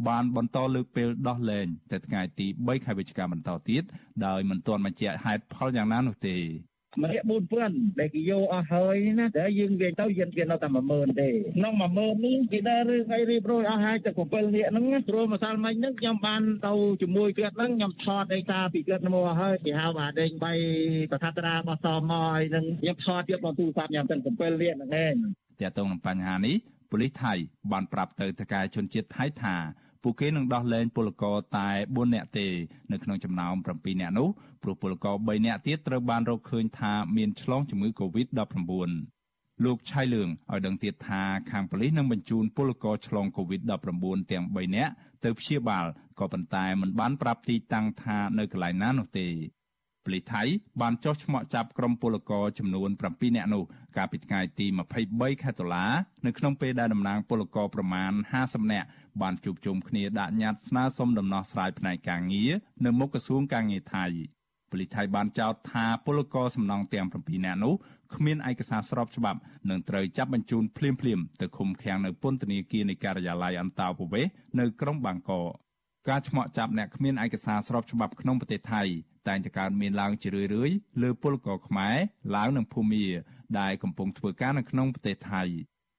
[0.08, 3.82] បានបន្តលើកពេលដោះលែងទៅថ្ងៃទី3ខែវិច្ឆិកាបន្តទៀត
[4.26, 6.36] ដោយមិនទាន់បញ្ជាក់ហេតុផលយ៉ាងណានោះទេ
[7.02, 7.24] ម្នាក់
[7.62, 20.52] 4000ដែលគេយកអស់ហើយណាតែយើងវិញទៅយើងគេនៅតែ10000ទេក្នុង10000នេះគេដើររឿងអីរៀបរយអស់ហើយតែ7នាក់ហ្នឹងព្រោះម្សិលមិញហ្នឹងខ្ញុំបានទៅជាមួយគាត់ហ្នឹងខ្ញុំថតឯកាពីគាត់មកហើយគេហៅថាដេញបី
[21.10, 25.14] ប្រកាសត្រារបស់សមហើយនឹងខ្ញុំថតទៀតមកទូរស័ព្ទខ្ញុំទាំង7នាក់ហ្នឹងឯង
[25.60, 26.56] ទាក់ទងនឹងបញ្ហានេះ
[26.90, 27.32] ប៉ូលីសថៃ
[27.72, 29.56] បានប្រាប់ទៅតកែជនជាតិថៃថា
[30.02, 32.46] ពួកគេនឹងដោះលែងពលករតែ4នាក់ទេ
[32.92, 34.28] នៅក្នុងចំណោម7នាក់នោះ
[34.62, 38.90] ព្រោះពលករ3នាក់ទៀតត្រូវបានរកឃើញថាមានឆ្លងជំងឺ Covid-19
[39.64, 44.92] លោកឆៃលឿងឲ្យដឹងទៀតថាខាងប៉ូលីសនឹងបញ្ជូនពលករឆ្លង Covid-19 ទាំង3នាក់
[45.24, 45.86] ទៅព្យាបាល
[46.18, 49.28] ក៏ប៉ុន្តែមិនបានប្រាប់ទីតាំងថានៅកន្លែងណានោះទេ
[50.06, 50.42] ប៉ូលីសថៃ
[50.80, 53.62] បានចុះឈ្មោះចាប់ក្រុមពលករចំនួន7នាក់នោះ
[53.96, 54.66] កាលពីថ្ងៃទី
[55.04, 55.86] 23ខែតុលា
[56.26, 58.88] នៅក្នុងពេលដែលតំណាងពលករប្រមាណ50នាក់
[59.22, 62.50] បានជួបជុំគ្នាដាក់ញត្តិស្នើសុំដំណោះស្រាយផ្នែកការងារ
[62.84, 64.06] នៅមុខក្រសួងការងារថៃ
[64.70, 67.74] ប៉ូលីសថៃបានចោទថាពលករសំណង់ទាំង7នាក់នោះ
[68.14, 69.38] គ្មានឯកសារស្របច្បាប់
[69.70, 75.65] នឹងត្រូវចាប់បញ្ជូនភ្លាមៗទៅឃុំឃាំងនៅពន្ធនាគារនៃការិយាល័យអន្តោប្រវេសន៍នៅក្រុងបាងកក
[76.08, 78.82] ការឆ្មក់ចាប់អ្នកគ្មានឯកសារស្របច្បាប់ក្នុងប្រទេសថៃ
[79.28, 81.96] តែងតែកើតមានឡើងជារឿយៗលើពលករខ្មែរ
[82.34, 83.06] ឡាវនិងភូមា
[83.60, 85.42] ដែលកំពុងធ្វើការនៅក្នុងប្រទេសថៃ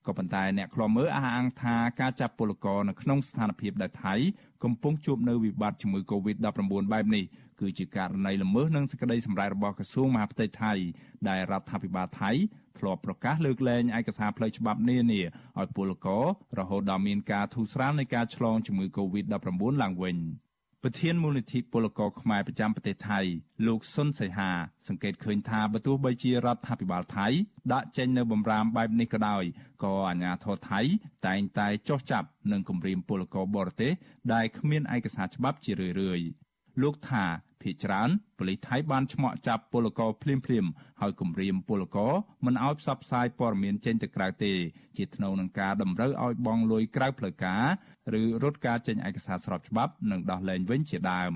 [0.08, 4.16] ក៏ប៉ុន្តែអ្នកខ្លាំមើលអះអាងថាការចាប់ពលករនៅក្នុងស្ថានភាពដែលថៃ
[4.64, 7.26] កំពុងជួបនៅវិបត្តិជំងឺ Covid-19 បែបនេះ
[7.60, 10.74] គឺជាករណីល្មើសនឹងសេចក្តីសម្រេចរបស់ក្រសួងមហាផ្ទៃថៃ
[11.30, 12.32] ដែលរដ្ឋាភិបាលថៃ
[12.78, 15.22] ធ្លាប់ប្រកាសលើកលែងឯកសារផ្លូវច្បាប់នានា
[15.60, 16.26] ឲ្យពលករ
[16.60, 20.18] រហូតដល់មានការធូរស្រាលនៃការឆ្លងជំងឺ Covid-19 ឡើងវិញ
[20.84, 23.20] ប្រធានមូលនិធិពលករខ្មែរប្រចាំប្រទេសថៃ
[23.68, 24.52] លោកសុនសីហា
[24.88, 27.28] សង្កេតឃើញថាបើទោះបីជារដ្ឋាភិបាលថៃ
[27.74, 29.44] ដាក់ចេញនៅបំរាមបែបនេះក៏ដោយ
[29.84, 30.82] ក៏អាជ្ញាធរថៃ
[31.28, 33.92] តែងតែចោះចាប់និងគំរាមពលករបរទេស
[34.34, 36.47] ដែលគ្មានឯកសារច្បាប់ជារឿយៗ
[36.82, 37.26] លោកថា
[37.62, 40.66] ភ ieck ច្រើនប៉ូលីសថៃបានឆ្មក់ចាប់ពលករភ្លាមភ្លាម
[41.02, 42.14] ហើយគំរាមពលករ
[42.46, 44.54] មិនឲ្យផ្សព្វផ្សាយព័ត៌មានចេញទៅក្រៅទេ
[44.98, 47.64] ជាថ្នូវនឹងការតម្រូវឲ្យបង់លុយក្រៅផ្លូវការ
[48.22, 51.34] ឬរត់ការចេញឯកសារស្របច្បាប់និងដោះលែងវិញជាដើម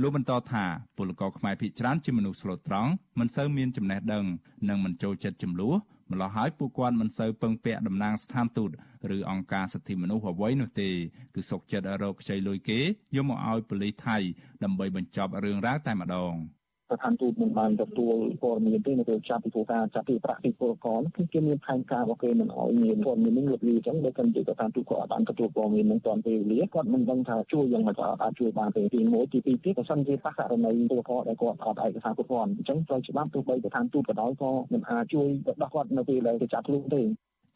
[0.00, 0.64] លោកបន្តថា
[0.96, 4.24] ពលករខ្មែរភ ieck ច្រើនជាមនុស្សស្លូតត្រង់មិនសូវមានចំណេះដឹង
[4.68, 5.74] និងមិនចូលចិត្តចំនួន
[6.12, 8.70] ម្ល៉េះហើយពួកគាត់មិនសូវពឹងពាក់តំណាងស្ថានទូត
[9.16, 10.90] ឬអង្គការសិទ្ធិមនុស្សអ្វីនោះទេ
[11.34, 12.80] គឺសុកចិត្តរកខ្ចីលុយគេ
[13.16, 14.16] យកមកឲ្យប៉ូលីសថៃ
[14.64, 16.34] ដើម្បីបញ្ចប់រឿងរ៉ាវតែម្ដង។
[16.90, 37.02] ស្ថានទូតមិនបានទទួលព័ត៌មានទេនៅពេលចាប់ពីធ្វើការចាប់ពីប្រាក់ពីពលករគឺគេមានផែនការរបស់គេមិនឲ្យមានព័ត៌មាននឹងលុបលាអញ្ចឹងបើមិនជាស្ថានទូតគាត់អត់បានទទួលព័ត៌មាននឹងតាន់ពេលវេលាគាត់មិនដឹងថាជួយយ៉ាងម៉េចក៏អាចជួយបានទេទី1ទី2ទៀតបើសិនជាប៉ះករណីពលករដែលគាត់អត់ឯកសារគ្រប់គ្រាន់អញ្ចឹងត្រូវច្បាប់ទោះបីស្ថានទូតក៏ដោយក៏មិនអាចជួយទៅដោះគាត់នៅពេលដែលគេចាប់ខ្លួនទេ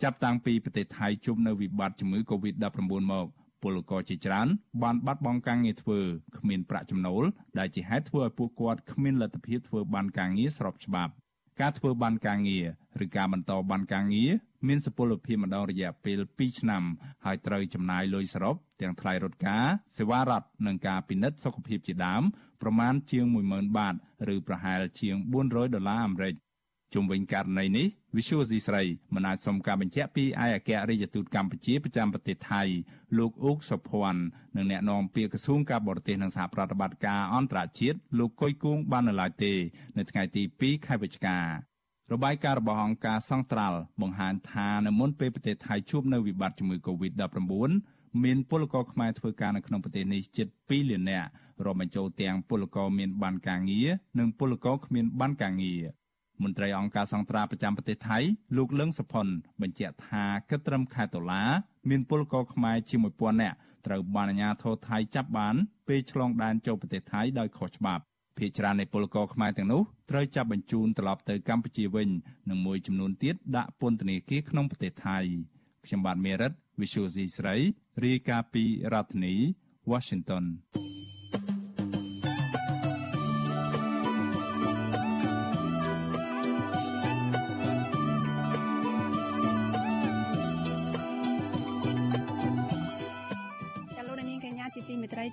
[0.03, 2.81] ចាប់តាំងពីប្រទេសថៃជុំនៅវិបត្តិជំងឺ Covid-19
[3.13, 3.27] មក
[3.65, 4.49] ពលករជាច្រើន
[4.83, 6.01] បានបាត់បង់ការងារធ្វើ
[6.39, 7.25] គ្មានប្រាក់ចំណូល
[7.59, 11.13] ដែលជាហេតុធ្វើឲ្យពួកគាត់គ្មានលទ្ធភាពធ្វើបានការងារស្របច្បាប់
[11.61, 12.67] ការធ្វើបានការងារ
[13.05, 14.31] ឬការបន្តបានការងារ
[14.69, 16.83] មានសុពលភាពម្ដងរយៈពេល2ឆ្នាំ
[17.25, 19.65] ហើយត្រូវចំណាយលុយសរុបទាំងថ្លៃរថការ
[19.97, 22.23] សេវារដ្ឋនិងការពិនិត្យសុខភាពជាដើម
[22.63, 23.95] ប្រមាណជាង10000បាត
[24.35, 26.35] ឬប្រហែលជាង400ដុល្លារអាមេរិក
[26.95, 28.83] ជុំវិញករណីនេះ Visual C ស្រី
[29.15, 32.63] មិនអាចសុំការបញ្ជាក់ពីឯកអគ្គរដ្ឋទូតកម្ពុជាប្រចាំប្រទេសថៃ
[33.19, 34.23] លោកអ៊ូកសុភ័ណ្ឌ
[34.57, 39.53] និងអ្នកនាំពាក្យក្រសួងការបរទេសនិងសហប្រតិបត្តិការអន្តរជាតិលោកកុយគួងបាននៅឡើយទេ
[39.99, 41.47] នៅថ្ងៃទី2ខែវិច្ឆិការ
[42.25, 47.73] បាយការណ៍របស់អង្គការសង្ត្រាល់បង្ហាញថានៅមុនពេលប្រទេសថៃជួបនៅវិបត្តិជំងឺ Covid-19
[48.25, 51.29] មានពលករខ្មែរធ្វើការនៅក្នុងប្រទេសនេះជិត2លាននាក់
[51.65, 55.83] រួមបញ្ចូលទាំងពលករមានបានការងារនិងពលករគ្មានបានការងារ
[56.43, 58.19] មន្ត្រីអង្គការសង្ត្រាប្រចាំប្រទេសថៃ
[58.57, 59.27] លោកលឹងសុផុន
[59.63, 61.43] បញ្ជាក់ថាគិតត្រឹមខែតុលា
[61.91, 65.55] មានពលករខ្មែរជាង1000នាក់ត្រូវបានអាជ្ញាធរថៃចាប់បាន
[65.89, 68.03] ពេលឆ្លងដែនចូលប្រទេសថៃដោយខុសច្បាប់
[68.39, 72.09] ភាគច្រើននៃពលករខ្មែរទាំងនោះត្រូវចាប់បញ្ជូនត្រឡប់ទៅកម្ពុជាវិញ
[72.49, 75.19] និងមួយចំនួនទៀតដាក់ពន្ធនាគារក្នុងប្រទេសថៃ
[75.87, 77.57] ខ្ញុំបាទមេរិត Visual C ស្រី
[78.05, 79.35] រាយការណ៍ពីរដ្ឋធានី
[79.91, 80.45] Washington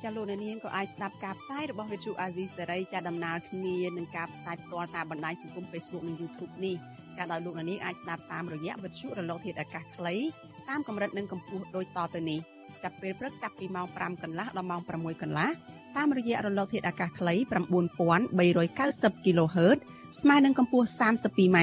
[0.04, 6.75] ចាលោកនាងក៏អាចស្ដាប់ការផ្សាយរបស់ Vithu Azizi សេរីចាដំណើរគ្នានឹងការផ្សាយផ្ទាល់តាមបណ្ដាញសង្គម Facebook និង YouTube នេះ
[7.17, 10.15] ចាដោយលោកនាងអាចស្ដាប់តាមរយៈវិទ្យុរលកធាតុអាកាសខ្លី
[10.69, 12.39] តាមកម្រិតនិងកម្ពស់ដូចតទៅនេះ
[12.84, 15.49] ចាប់ពេលព្រឹកចាប់ពីម៉ោង5កន្លះដល់ម៉ោង6កន្លះ
[15.97, 19.77] តាមរយៈរលកធាតុអាកាសខ្លី9390 kHz
[20.21, 21.58] ស្មើនឹងកម្ពស់ 32m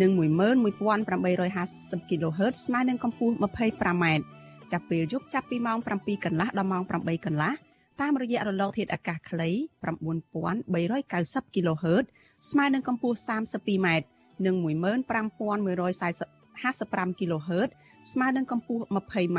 [0.00, 4.04] និង11850 kHz ស្មើនឹងកម្ពស់ 25m
[4.74, 7.52] ចាប់ពេលយប់ចាប់ពីម៉ោង7កន្លះដល់ម៉ោង8កន្លះ
[8.00, 9.56] តាមរយៈរលកធាតុអាកាសខ្លី9390
[11.54, 12.04] kHz
[12.50, 13.88] ស្មើនឹងកម្ពស់ 32m
[14.46, 17.68] និង15155 kHz
[18.12, 19.38] ស្មើនឹងកម្ពស់ 20m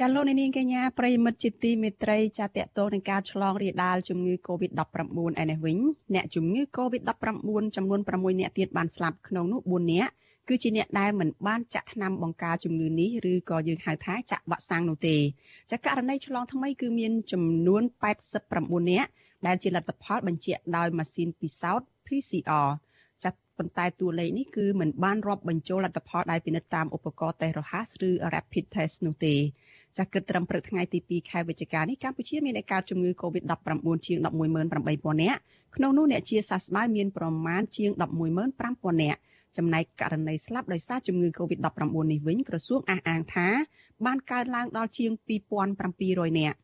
[0.00, 5.78] ចាលោកនាងកញ្ញាប្រិមិត្តជាទីមេត្រីចាតកតងនឹងការឆ្លងរាលដាលជំងឺ Covid-19 ឯនេះវិញ
[6.14, 10.08] អ្នកជំងឺ Covid-19 ចំនួន6អ្នកទៀតបានស្លាប់ក្នុងនោះ4អ្នក
[10.48, 15.16] គឺជាអ្នកដែលមិនបានចាក់ថ្នាំបង្ការជំងឺនេះឬក៏យើងហៅថាចាក់វ៉ាក់សាំងនោះទេ
[15.70, 17.82] ចាករណីឆ្លងថ្មីគឺមានចំនួន
[18.36, 19.06] 89អ្នក
[19.46, 22.68] ដែលជាលទ្ធផលបញ្ជាក់ដោយម៉ាស៊ីនពិសោធន៍ PCR
[23.24, 29.34] ចាប៉ុន្តែតួលេខនេះគឺមិនបានរាប់បញ្ចូលលទ្ធផលដែលពិនិត្យតាមឧបករណ៍តេស្តរហ័សឬ Rapid Test នោះទេ
[29.96, 35.40] ចាស់គិតត្រឹមព្រឹកថ្ងៃទី2ខែវិច្ឆិកានេះកម្ពុជាមានអ្នកកើតជំងឺ Covid-19 ជាង118,000នាក់
[35.76, 37.90] ក្នុងនោះអ្នកជាសះស្បើយមានប្រមាណជាង
[38.46, 39.20] 115,000នាក់
[39.56, 43.48] ចំណែកករណីស្លាប់ដោយសារជំងឺ Covid-19 នេះវិញក្រសួងអះអាងថា
[44.06, 45.10] បានកើនឡើងដល់ជាង
[45.74, 46.56] 2700នាក់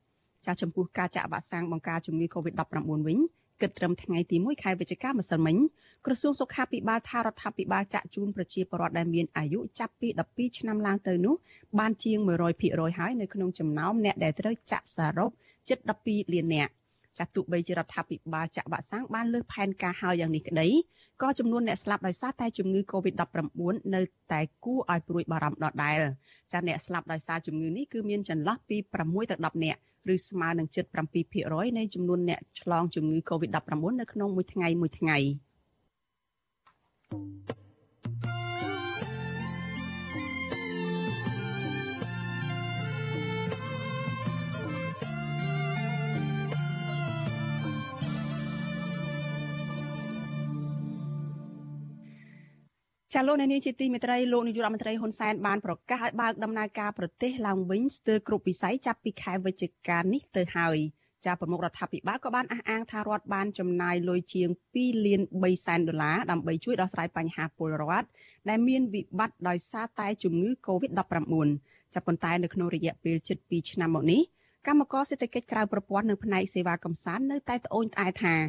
[0.47, 3.18] ចាស់ចំពោះការចាក់វ៉ាក់សាំងបង្ការជំងឺ Covid-19 វិញ
[3.61, 5.57] គិតត្រឹមថ្ងៃទី1ខែវិច្ឆិកាម្សិលមិញ
[6.06, 11.34] ក្រសួងសុខាភិបាលថារដ្ឋាភិបាលចាក់ជូនប្រជាពលរដ្ឋដែលមានអាយុចាប់ពី12ឆ្នាំឡើងទៅនោះ
[11.78, 12.18] បានជាង
[12.58, 15.30] 100%ហើយនៅក្នុងចំណោមអ្នកដែលត្រូវចាក់សរុប
[15.68, 16.72] ជិត12លាននាក់
[17.18, 20.68] ចាស់ទោះបីជារដ្ឋាភិបាលចាក់វ៉ាក់សាំងបានលើសផែនការហើយយ៉ាងនេះក្តី
[21.22, 25.98] ក៏ចំនួនអ្នកស្លាប់ដោយសារតែជំងឺ Covid-19 នៅតែគួរឲ្យព្រួយបារម្ភដដែល
[26.52, 29.80] ចាស់អ្នកស្លាប់ដោយសារជំងឺនេះគឺមានចន្លោះពី6ទៅ10នាក់
[30.14, 30.84] ឬស្មើនឹងជិត
[31.30, 35.18] 7%នៃចំនួនអ្នកឆ្លងជំងឺ Covid-19 នៅក្នុងមួយថ្ងៃមួយថ្ងៃ
[37.12, 60.79] ចាលោកនាយកជាទីមេត្រីលោកនាយករដ្ឋមន្ត្រីហ៊ុនសែនបានប្រកាសឲ្យបើកដំណើរការប្រទេសឡើងវិញស្ទើរគ្រប់វិស័យចាប់ពីខែវិច្ឆិកានេះទៅហើយ
[61.24, 68.06] ចាប្រមុខរដ្ឋាភិបាលក៏បានអះអាងថារដ្ឋបានចំណាយលុយជាង2លាន3សែនដុល្លារដើម្បីជួយដោះស្រាយបញ្ហាពលរដ្ឋ
[68.48, 71.35] ដែលមានវិបត្តិដោយសារតែជំងឺ Covid-19
[71.94, 74.20] ចាប់ប៉ុន្តែនៅក្នុងរយៈពេលជិត2ឆ្នាំមកនេះ
[74.66, 78.40] កម្មករសេដ្ឋកិច្ចក្រៅប្រព័ន្ធនិងផ្នែកសេវាកំសាន្តនៅតែត្អូញត្អែថារ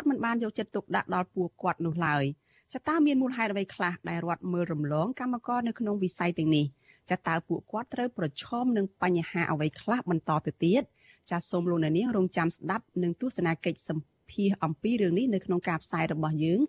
[0.00, 2.24] ដ្ឋមិនបានយកចិត្តទុកដាក់ដល់ពួកគាត់នោះឡើយ។
[2.74, 6.64] ចតាមានមូលហេតុអ្វីខ្លះដែលរដ្ឋមើលរំលងកម្មករនៅក្នុងវិស័យទាំងនេះ
[7.10, 10.82] ចតាពួកគាត់ត្រូវប្រឈមនឹងបញ្ហាអ្វីខ្លះបន្តទៅទៀត
[11.30, 16.60] ចាសសូមលោកអ្នកនាងរងចាំស្ដាប់នឹងទស្សនាកិច្ចសម្ភាសអំពីរឿងនេះនៅក្នុងការផ្សាយរបស់យើង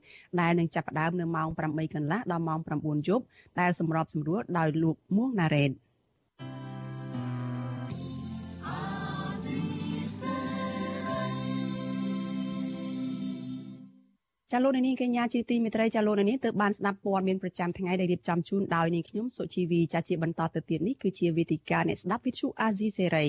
[0.42, 3.24] ដែលនឹងចាប់ផ្ដើមនៅម៉ោង8កន្លះដល់ម៉ោង9យប់
[3.60, 5.72] ដែលសម្របសម្រួលដោយលោកមួងណារ៉េត
[14.52, 23.28] ចាលោកនាងកញ្ញាជាទីមេត្រីចាលោកនាងទើបបានស្ដាប់ព័ត៌មានប្រចាំថ្ងៃដែលរៀបចំជូនដោយនាងខ្ញុំសុជីវីចាជាបន្តទៅទៀតនេះគឺជាវេទិកាអ្នកស្ដាប់វិទ្យុអាស៊ីសេរី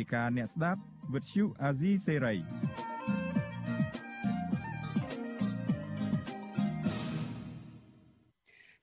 [0.00, 0.80] វេទិកាអ្នកស្ដាប់
[1.14, 2.34] វិទ្យុអាស៊ីសេរី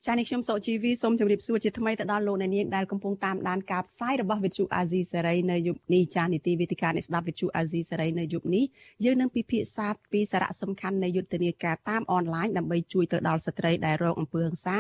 [0.08, 8.66] ចា៎នេះខ្ញុំសុជីវីសូមជម្រាបសួរជាថ្មីទៅដល់លោកអ្នកនាងដែលកំពុងតាមដានការផ្សាយរបស់វិទ្យុអាស៊ីសេរីនៅយប់នេះចា៎នីតិវេទិកាអ្នកស្ដាប់វិទ្យុអាស៊ីសេរីនៅយប់នេះ
[9.04, 14.80] យើងនឹងពិភាក្សាពីសារៈសំខាន់នៃយុទ្ធនាការតាមអនឡាញដើម្បីជួយទៅដល់ស្ត្រីដែលរងអំពើហិង្សា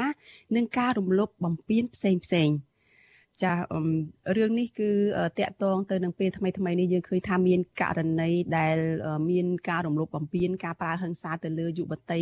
[0.55, 2.49] និងការរំលោភបំពានផ្សេងផ្សេង
[3.43, 3.53] ចា
[4.37, 4.89] រឿងនេះគឺ
[5.39, 8.77] តកតងទៅនឹងពេលថ្មីថ្មីនេះយើងឃើញថាមានករណីដែល
[9.31, 12.21] មានការរំលោភបំពានការប្រើហិង្សាទៅលើយុវតី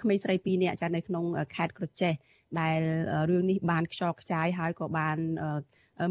[0.00, 2.14] ក្មេងស្រី2នាក់ចានៅក្នុងខេត្តក្រចេះ
[2.60, 2.80] ដែល
[3.30, 5.16] រឿងនេះបានខ្យល់ខ្ចាយហើយក៏បាន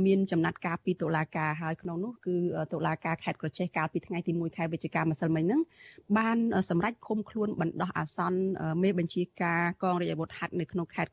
[0.05, 2.35] មានចំណាត់ការពីតុលាការហើយក្នុងនោះគឺ
[2.73, 5.61] តុលាការខេត្តក្រចេះកាលពីថ្ងៃទី1ខែវិច្ឆិកាម្សិលមិញហ្នឹង
[6.17, 6.38] បាន
[6.69, 8.39] សម្រេចឃុំខ្លួនបណ្ដោះអាសន្ន
[8.83, 11.11] មេបញ្ជាការកងរាជអាវុធហត្ថនៅក្នុងខេត្ត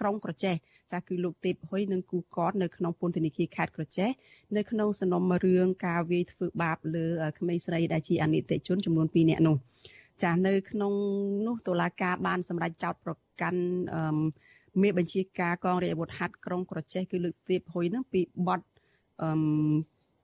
[0.00, 0.54] ក្រុងក្រចេះ
[0.92, 4.10] ចាគឺលោកទេពហ៊ុយនិងគូកតនៅក្នុងពន្ធនាគារខេត្តក្រចេះ
[4.56, 7.06] នៅក្នុងសំណុំរឿងការវាយធ្វើបាបលើ
[7.38, 9.56] ក្មេងស្រីដែលជាអនិច្ចជនចំនួន2នាក់នោះ
[10.22, 10.92] ចានៅក្នុង
[11.46, 13.62] នោះតុលាការបានសម្រេចចោទប្រកាន់
[13.94, 14.16] អឺ
[14.82, 18.60] មេបញ្ជាការកងរាជអាវុធហត្ថក្រុងក្រចេះគឺលើកទៀបហ៊ុយនឹងពីបទ
[19.22, 19.30] អឺ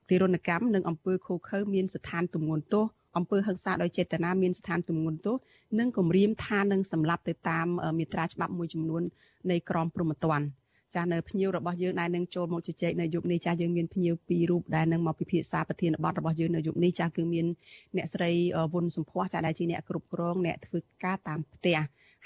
[0.09, 2.85] ទារុណកម្មនិងអំពើឃោឃៅមានស្ថានទម្ងន់ទោស
[3.17, 5.35] អំពើហិង្សាដោយចេតនាមានស្ថានទម្ងន់ទោស
[5.79, 9.03] និងគម្រាមថានឹងសម្លាប់ទៅតាមមាត្រាច្បាប់មួយចំនួន
[9.51, 10.45] នៃក្រមព្រហ្មទណ្ឌ
[10.95, 17.45] ចាស់នៅភ្ញៀវរបស់យើងដែលនឹងចូលមកជជែកនៅយុគនេះចាស់យើងមានភ្ញៀវពីររូបដែលនឹងមកពិភាក្សាប្រធានបទរបស់យើងនៅយុគនេះចាស់គឺមាន
[17.95, 18.31] អ្នកស្រី
[18.73, 21.79] វុនសំភ័សចាស់ដែលជាអ្នកគ្រប់គ្រងអ្នកធ្វើការតាមផ្ទះ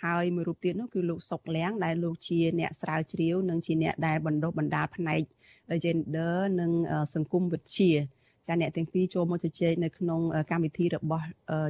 [0.04, 5.22] ហើយមួយរូបទៀតនោះគឺលោកសុកលៀងដែលលោកជាអ្នកស្រាវជ្រាវនិងជាអ្នកដែលបណ្ដុះបណ្ដាលផ្នែក
[5.84, 6.72] gender និង
[7.14, 7.92] សង្គមវិទ្យា
[8.48, 11.26] ចាអ្នកទាំងពីរចូលមកជជែកនៅក្នុងកម្មវិធីរបស់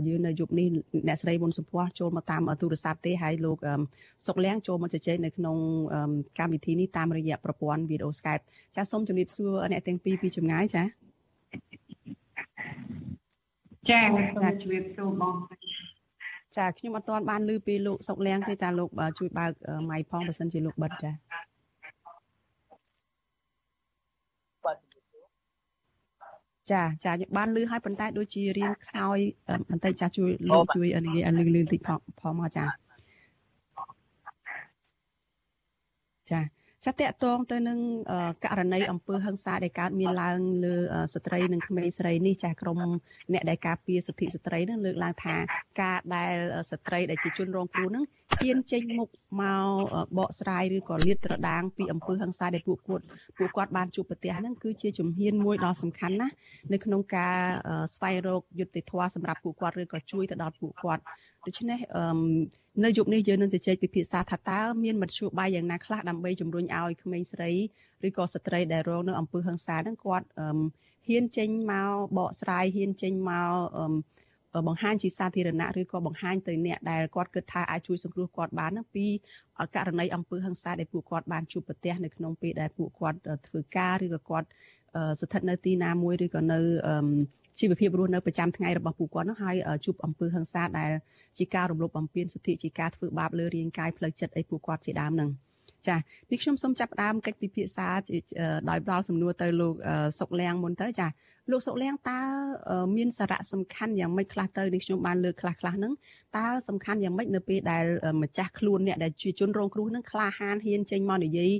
[0.08, 0.68] យើងនៅយប់នេះ
[1.08, 3.58] អ្នកស្រីវុនសុភ័ក្រចូលមកតាមទូរស័ព្ទទេហើយលោក
[4.28, 5.58] សុកលៀងចូលមកជជែកនៅក្នុង
[6.40, 8.44] កម្មវិធីនេះតាមរយៈប្រព័ន្ធវីដេអូ Skype
[8.76, 10.84] ចាសូមជម្រាបសួរអ្នកទាំងពីរពីចម្ងាយចា
[13.90, 14.00] ចា
[14.34, 15.36] សូមជម្រាបសួរបង
[16.58, 19.52] ចាខ្ញុំអត់ទាន់បានឮពីលោកសុកលៀងទេតាលោកជួយបើក
[19.90, 21.12] ម៉ៃផងបើសិនជាលោកបិទចា
[26.72, 29.18] ចាចាបានលឺហើយប៉ុន្តែដូចជារៀងខ្សោយ
[29.70, 32.66] បន្តិចចាជួយលោកជួយនិយាយឲ្យលឺលឺតិចផងផងមកចា
[36.32, 37.80] ចា ចាតកតងទៅនឹង
[38.46, 40.76] ករណីអំពើហិង្សាដែលកើតមានឡើងលើ
[41.14, 42.82] ស្ត្រីនិងក្មេងស្រីនេះចាស់ក្រម
[43.34, 45.36] អ្នកដែលការពារសិទ្ធិស្ត្រីនឹងលើកឡើងថា
[45.82, 46.36] ការដែល
[46.72, 48.06] ស្ត្រីដែលជាជនរងគ្រោះនឹង
[48.42, 49.10] ហ៊ានចេញមុខ
[49.42, 49.68] មក
[50.18, 53.06] បកស្រាយឬក៏លាតត្រដាងពីអំពើហិង្សាដែលពួកគាត់
[53.38, 56.34] ពួកគាត់បានជួបប្រទះនឹងគឺជាជំហានមួយដ៏សំខាន់ណាស់
[56.74, 57.36] នៅក្នុងការ
[57.96, 61.04] ស្វែងរកយុត្តិធម៌សម្រាប់ពួកគាត់ឬក៏ជួយទៅដល់ពួកគាត់
[61.46, 61.80] ដូច្នេះ
[62.84, 67.52] នៅយុគនេះយើងនឹងជជែកពិភាក្សាថាតើមានមធ្យោបាយយ៉ាងណាខ្លះដើម្បីជំរុញឲ្យក្មេងស្រី
[68.08, 70.28] ឬក៏ស្ត្រីដែលរងនៅអំពើហិង្សាហ្នឹងគាត់
[71.08, 73.52] ហ៊ានចេញមកបកស្រាយហ៊ានចេញមក
[74.68, 79.06] បង្ហាញជាសាធារណៈឬក៏បង្ហាញទៅអ្នកដែលគាត់គិតថាអាចជួយសង្គ្រោះគាត់បាននឹងពី
[79.76, 84.48] ករណីអំពើហិង្សាដែលពួកគាត់បានជួបប្រទះនៅក្នុងពេលដែលពួកគាត់ធ្វើការឬក៏គាត់
[85.22, 86.60] ស្ថិតនៅទីណាមួយឬក៏នៅ
[87.60, 90.92] ជីវភាពរស់នៅប្រចាំថ្ងៃរបស់ពួកគាត់នោះហើយជួបអំពើហិង្សាដែល
[91.38, 95.30] ជាការរំលោភបំពានសិទ្ធិជាការធ្វើបាបលើរាងកាយផ្លូវចិត្តអីពួកគាត់ជាដើមហ្នឹង
[95.88, 97.88] ចានេះខ្ញុំសូមចាប់ផ្ដើមកិច្ចពិភាក្សា
[98.70, 99.74] ដោយផ្ដល់សំណួរទៅលោក
[100.20, 101.08] សុកលៀងមុនទៅចា
[101.52, 102.20] លោកសុកលៀងតើ
[102.98, 105.94] មានសារៈសំខាន់យ៉ាងម៉េចខ្លះទៅនេះខ្ញុំបានលើកខ្លះខ្លះហ្នឹង
[106.38, 107.86] តើសំខាន់យ៉ាងម៉េចនៅពេលដែល
[108.22, 111.52] ម្ចាស់ខ្លួនអ្នកដែលជាជនរងគ្រោះហ្នឹងក្លាហានហ៊ានចេញមកនិយាយ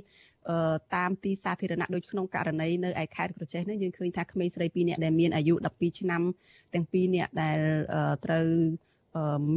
[0.95, 6.21] តាមទីសាធារណៈដូចក្នុងករណីនៅឯខេត្តក្រចេះនេះយើងឃើញថាក្មេងស្រី2នាក់ដែលមានអាយុ12ឆ្នាំ
[6.73, 7.59] ទាំងពីរនាក់ដែល
[8.25, 8.47] ត្រូវ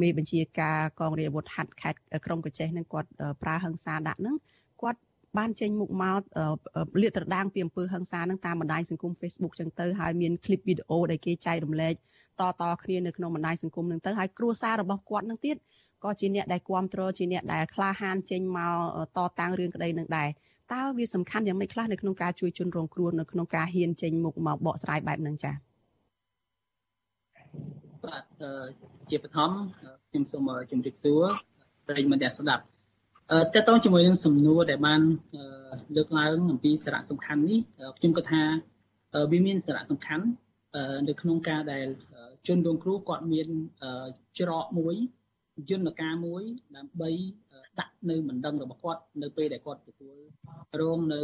[0.01, 3.09] មេបញ្ជាការកងរាជអាវុធហត្ថខេត្តក្រុងកញ្ចេះនឹងគាត់
[3.43, 4.37] ប្រើហិង្សាដាក់នឹង
[4.83, 5.01] គាត់
[5.39, 6.21] បានចេញមុខមក
[7.03, 11.95] លាតត្រដាងពីអំពើហិង្សានឹងតាមបណ្ដាញសង្គម Facebook ចឹងទៅហើយមានคลิปវីដេអូដែលគេចែករំលែក
[12.41, 15.57] តតគ្នានៅក្នុងបណ្ដាញសង្គមនឹងទៅហើយគ្រួសាររបស់គាត់នឹងទៀត
[16.05, 18.75] ក៏ជាអ្នកដែលគ្រប់គ្រងជាអ្នកដែលក្លាហានចេញមក
[19.17, 20.29] តតាំងរឿងក្តីនឹងដែរ
[20.74, 25.56] តើវាសំខាន់យ៉ាងម៉េចខ្លះនៅក្នុងការជួយជនរងគ្រោះនៅក្នុងការហ៊ានចេញមុខមកបកស្រាយបែបហ្នឹងចា៎
[28.04, 28.24] បាទ
[29.10, 29.52] ជាបឋម
[30.10, 31.24] ខ្ញុំសូមជម្រាបសួរ
[31.88, 32.64] ប្រិយមិត្តអ្នកស្ដាប់
[33.54, 35.02] តើតើជាមួយនឹងសំណួរដែលបាន
[35.96, 37.60] លើកឡើងអំពីសារៈសំខាន់នេះ
[37.98, 38.44] ខ្ញុំគិតថា
[39.32, 40.26] វាមានសារៈសំខាន់
[41.08, 41.88] នៅក្នុងការដែល
[42.48, 43.48] ជនរងគ្រោះគាត់មាន
[44.40, 44.96] ច្រកមួយ
[45.70, 46.44] យន្តការមួយ
[46.76, 47.12] ដើម្បី
[47.80, 50.16] ដាក់នៅមិនដឹងរបស់គាត់នៅពេលដែលគាត់ទទួល
[50.82, 51.22] រងនៅ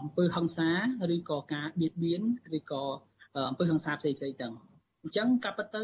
[0.00, 0.70] អំពើហិង្សា
[1.14, 2.22] ឬក៏ការបៀតបៀន
[2.58, 2.82] ឬក៏
[3.50, 4.54] អំពើហិង្សាផ្សេងៗទាំង
[5.02, 5.82] អញ្ចឹងកាប់ទៅ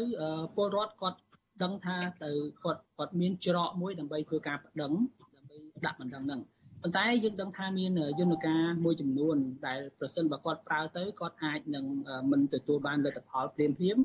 [0.55, 1.19] ពលរដ្ឋគាត់
[1.63, 2.31] ដឹងថាទៅ
[2.63, 4.93] គាត់គាត់មានច្រកមួយដើម្បីធ្វើការបដិង
[5.35, 6.41] ដើម្បីដាក់បណ្ដឹងហ្នឹង
[6.81, 11.85] ប៉ុន្តែយើងដឹងថាមានយន្តការមួយចំនួនដែលប្រសិនបើគាត់ប្រើទៅគាត់អាចនឹង
[12.31, 13.97] មិនទទួលបានលទ្ធផលភ្លាមភ្លាម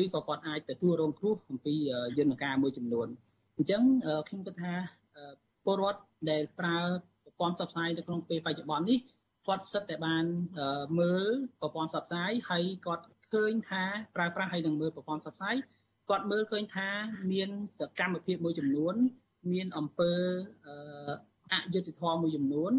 [0.00, 1.74] ឬក៏គាត់អាចទទួលរងគ្រោះអំពី
[2.18, 3.08] យន្តការមួយចំនួន
[3.56, 3.82] អញ្ចឹង
[4.28, 4.72] ខ្ញុំគិតថា
[5.66, 6.00] ពលរដ្ឋ
[6.30, 6.78] ដែលប្រើ
[7.24, 8.98] ប្រព័ន្ធផ្សព្វផ្សាយនៅក្នុងពេលបច្ចុប្បន្ននេះ
[9.46, 10.24] គាត់សិតតែបាន
[11.00, 11.26] មើល
[11.60, 13.84] ប្រព័ន្ធផ្សព្វផ្សាយហើយគាត់ឃើញថា
[14.16, 15.56] ប្រើប្រាស់ហើយនឹងមើលប្រព័ន្ធផ្សព្វផ្សាយ
[16.08, 16.88] គាត់មើលឃើញថា
[17.32, 18.94] មានសកម្មភាពមួយចំនួន
[19.52, 20.12] មានអំពើ
[21.52, 22.72] អយុត្តិធម៌មួយចំនួន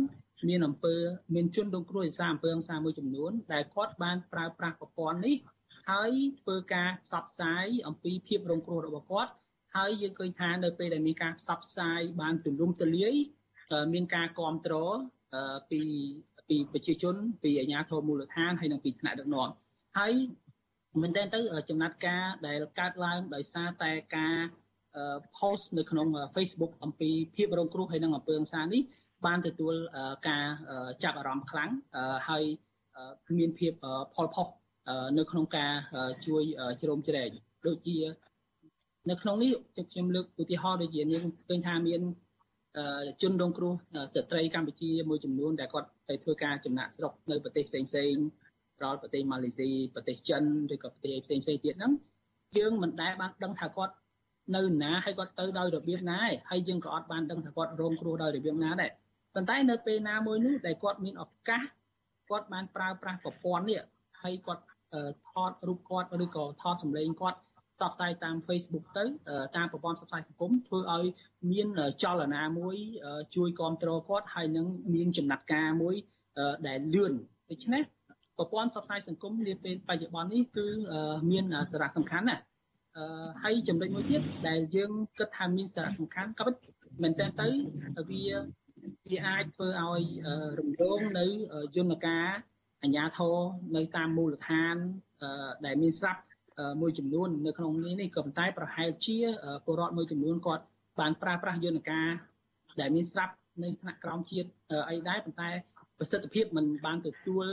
[0.49, 0.95] មានអំពើ
[1.35, 5.35] មានជនរងគ្រោះឯសារអំពើហិង្សាមួយចំនួន ដែលគាត់បានប្រើប្រាស់ប្រព័ន្ធនេះ
[5.89, 9.31] ហើយធ្វើការផ្សព្វផ្សាយអំពីភាពរងគ្រោះរបស់គាត់
[9.77, 13.15] ហើយយើងឃើញថានៅពេលដែលមានការផ្សព្វផ្សាយបានទូលំទូលាយ
[13.93, 14.97] មានការគ្រប់គ្រង
[15.71, 15.81] ពី
[16.49, 19.49] ពីប្រជាជន ពីអាជ្ញាធរមូលដ្ឋានហើយនិងពីថ្នាក់ដឹកនាំ
[19.97, 20.13] ហើយ
[21.01, 24.35] មែនតើទៅចំណាត់ការដែលកើតឡើងដោយសារតែការ
[25.37, 28.81] post នៅក្នុង Facebook អំពីភាពរងគ្រោះហើយនិងអំពើហិង្សានេះ
[29.25, 29.75] បានទទួល
[30.29, 30.45] ការ
[31.03, 31.71] ចាប់អារម្មណ៍ខ្លាំង
[32.29, 32.43] ហើយ
[33.39, 33.73] មានភាព
[34.13, 34.47] ផលផុស
[35.17, 35.71] នៅក្នុងការ
[36.25, 36.43] ជួយ
[36.81, 37.29] ជ្រោមជ្រែង
[37.67, 37.97] ដូចជា
[39.09, 39.51] នៅក្នុងនេះ
[39.91, 42.01] ខ្ញុំលើកឧទាហរណ៍ដូចជាយើងឃើញថាមាន
[43.21, 43.73] ជនរងគ្រោះ
[44.15, 48.15] ស្ត្រីកម្ពុជាមួយចំនួនដែលគាត់ទៅធ្វើការចំណាក់ស្រុកនៅប្រទេសផ្សេងផ្សេង
[48.83, 50.43] ដល់ប្រទេសម៉ាឡេស៊ីប្រទេសចិន
[50.73, 51.91] ឬក៏ប្រទេសផ្សេងផ្សេងទៀតហ្នឹង
[52.57, 53.93] យើងមិនដែលបានដឹងថាគាត់
[54.55, 58.91] នៅណាហើយគាត់ទៅដោយរបៀបណាហើយយើងក៏អត់បានដឹងថាគាត់រងគ្រោះដោយរបៀបណាដែរ
[59.35, 61.63] ប៉ុន្តែនៅពេលណាមួយនោះដែលគាត់មានឱកាស
[62.29, 63.81] គាត់បានប្រើប្រាស់ប្រព័ន្ធនេះ
[64.21, 64.63] ហើយគាត់
[65.29, 67.39] ថតរូបគាត់ឬក៏ថតសម្លេងគាត់
[67.77, 69.05] ផ្សព្វផ្សាយតាម Facebook ទៅ
[69.57, 71.05] តាមប្រព័ន្ធផ្សព្វផ្សាយសង្គមធ្វើឲ្យ
[71.51, 71.67] មាន
[72.03, 72.75] ចលនាមួយ
[73.35, 75.95] ជួយគ្រប់គ្រងគាត់ហើយនឹងមានចំណាត់ការមួយ
[76.67, 77.13] ដែលលឿន
[77.49, 77.83] ដូច្នេះ
[78.37, 80.67] ប្រព័ន្ធផ្សព្វផ្សាយសង្គមនាពេលបច្ចុប្បន្ននេះគឺ
[81.31, 82.43] មានសារៈសំខាន់ណាស់
[83.43, 86.45] ហើយចំណុចមួយទៀតដែលយើងគិតថាមានសារៈសំខាន់ក៏
[87.01, 87.47] មែនតើទៅ
[88.11, 88.23] វា
[89.09, 90.03] វាអាចធ្វើឲ្យ
[90.59, 91.25] រំលងនៅ
[91.75, 92.27] យន្តការ
[92.83, 93.35] អញ្ញាធរ
[93.75, 94.75] នៅតាមមូលដ្ឋាន
[95.65, 96.21] ដែលមានស្រាប់
[96.81, 99.17] មួយចំនួននៅក្នុងនេះនេះក៏ប៉ុន្តែប្រហែលជា
[99.65, 100.63] ពលរដ្ឋមួយចំនួនគាត់
[100.99, 102.07] បានប្រើប្រាស់យន្តការ
[102.81, 103.33] ដែលមានស្រាប់
[103.63, 104.49] នៅថ្នាក់ក្រោមជាតិ
[104.89, 105.49] អីដែរប៉ុន្តែ
[105.99, 107.45] ប្រសិទ្ធភាពមិនបានទទួល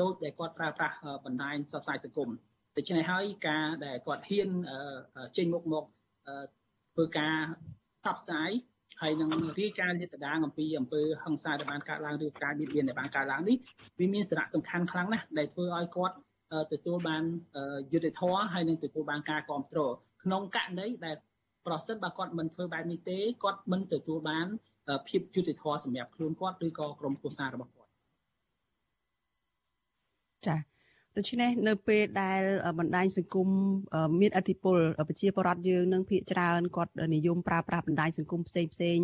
[0.00, 2.28] ដូចដែលគាត់ប្រើប្រាស់បណ្ដាញផ្សព្វផ្សាយសង្គម
[2.76, 4.48] ដូច្នេះហើយការដែលគាត់ហ៊ាន
[5.36, 5.84] ចេញមុខមក
[6.92, 7.36] ធ្វើការ
[7.98, 8.50] ផ្សព្វផ្សាយ
[9.00, 9.30] ហើយនឹង
[9.60, 13.56] រាយការណ៍លាតត្រដាងអំពីអំពើហិង្សាដែលបានកើតឡើងឬការបៀតបៀនដែលបានកើតឡើងនេះ
[13.98, 16.16] វាមានសារៈសំខាន់ខ្លាំងណាស់ដែលធ្វើឲ្យគាត់
[16.72, 17.22] ទទួលបាន
[17.92, 19.92] យុត្តិធម៌ហើយនឹងទទួលបានការគ្រប់គ្រង
[20.24, 21.16] ក្នុងករណីដែល
[21.66, 24.46] ប្រសិនបើគាត់មិនធ្វើបែបនេះទេគាត់មិនទទួលបាន
[25.08, 27.90] ភាពយុត្តិធម៌សម្រាប់ខ្លួនគាត់ឬក៏ក្រុមគ្រួសាររបស់គាត់
[30.46, 30.70] ចា៎
[31.16, 32.40] ដូច្នេះនៅពេលដែល
[32.78, 33.48] បណ្ដាញសង្គម
[34.20, 34.78] មានអធិបុល
[35.08, 38.98] ប្រជាពលរដ្ឋយើងនឹងភាកច្រើនគាត់និយមប្រើប្រាស់បណ្ដាញសង្គមផ្សេងផ្សេង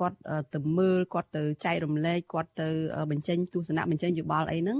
[0.00, 0.18] គាត់
[0.54, 2.68] ទៅមើលគាត់ទៅចែករំលែកគាត់ទៅ
[3.10, 4.78] បញ្ចេញទស្សនៈបញ្ចេញយោបល់អីហ្នឹង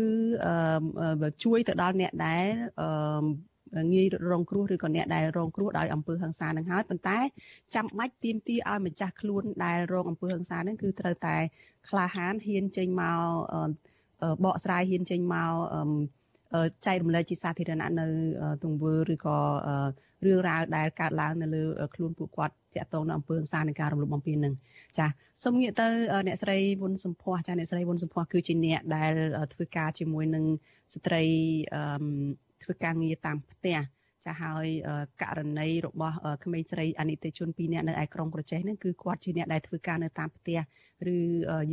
[0.00, 2.46] គឺជួយទៅដល់អ្នកដែល
[3.92, 7.18] ងាយរងគ្រោះឬក៏អ្នកដែលរងគ្រោះដោយអំពើហិង្សានឹងហើយប៉ុន្តែ
[7.74, 11.36] ចាំបាច់ទៀមទីឲ្យម្ចាស់ខ្លួនដែលរងអំពើហិង្សានឹងគឺត្រូវតែ
[11.88, 13.20] ក្លាហានហ៊ានចេញមក
[14.44, 15.52] បកស្រាយហ៊ានចេញមក
[16.86, 18.06] ចែករំលែកជាសាធារណៈនៅ
[18.64, 19.38] ទង្វើឬក៏
[20.24, 21.62] រឿងរ៉ាវដែលកើតឡើងនៅលើ
[21.94, 24.54] ខ្លួនពួកគាត់តាក់ទងនៅអំពើហិង្សានៃការរំលោភបំពាននឹង
[24.98, 25.06] ចា
[25.44, 25.88] សូមងាកទៅ
[26.26, 29.12] អ្នកស្រីវុនសំភ័សចាអ្នកស្រីវុនសំភ័សគឺជាអ្នកដែល
[29.54, 30.44] ធ្វើការជាមួយនឹង
[30.94, 31.22] ស្ត្រី
[32.62, 33.78] ធ្វើការងារតាមផ្ទះ
[34.26, 34.66] ចាហើយ
[35.22, 40.58] ករណីរបស់ក្មេងស្រីអនិច្ចជន2នាក់នៅឯក្រុងប្រជេះហ្នឹងគឺគាត់ជាអ្នកដែលធ្វើការនៅតាមផ្ទះ
[41.14, 41.16] ឬ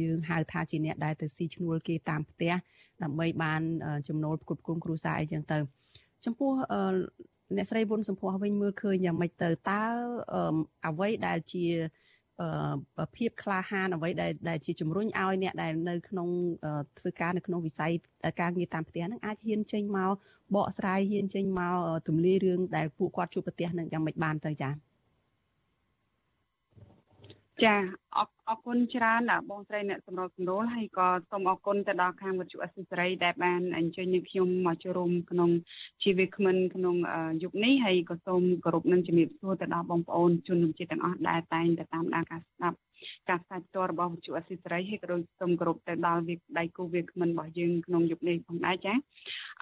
[0.02, 2.54] យើងហៅថាជាអ្នកដែលទៅស៊ីឈ្នួលគេតាមផ្ទះ
[3.04, 3.62] ដើម្បីបាន
[4.08, 5.58] ចំណូលផ្គត់ផ្គង់គ្រួសារអីចឹងទៅ
[6.26, 6.52] ចំពោះ
[7.56, 9.84] អ្នកស្រីវុនសំភ័សវិញមើលឃើញយ៉ាងម៉េចទៅតើ
[10.88, 11.66] អ្វីដែលជា
[13.16, 16.30] ភាពក្លាហានអ្វីដែលដែលជាជំរុញឲ្យអ្នកដែលនៅក្នុង
[17.00, 17.92] ធ្វើការនៅក្នុងវិស័យ
[18.42, 20.14] ការងារតាមផ្ទះហ្នឹងអាចហ៊ានចេញមក
[20.56, 21.76] បកស្រាយហ៊ានចេញមក
[22.08, 24.87] ទម្លាយរឿងដែលពួកគាត់ជួបប្រទះនឹងយ៉ាងម៉េចបានទៅចា៎
[27.66, 27.76] ចា
[28.16, 35.50] អរអរគុណច្រើនបងស្រីអ្នកសម្របសម្រួលហើយក៏សូមអរគុណទៅដល់ខាងវិទ្យុអសិសរីដែលបានអញ្ជើញខ្ញុំមកចូលរួមក្នុង
[36.04, 36.96] ជីវគ្មិនក្នុង
[37.44, 42.78] យុគនេះហើយក៏សូមគោរពនឹងជំរាបសួរទៅដល់បងប្អូនជនរួមជាតិទាំងអស់ដែលតែងតែតាមដានការស្ដាប់
[43.30, 48.94] ការផ្សាយផ្ទាល់របស់វិទ្យុអសិសរីហើយក៏ដូចសូមគោរពទៅដល់វាដៃគូវាគ្មិនរបស់យើងក្នុងយុគនេះផងដែរចា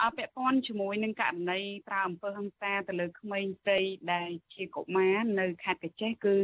[0.01, 3.79] អពាក់ព័ន្ធជាមួយនឹងករណីប្រើអំពើហិង្សាទៅលើក្មេងស្រី
[4.13, 6.35] ដែលជាកុមារនៅខេត្តកញ្ចេះគឺ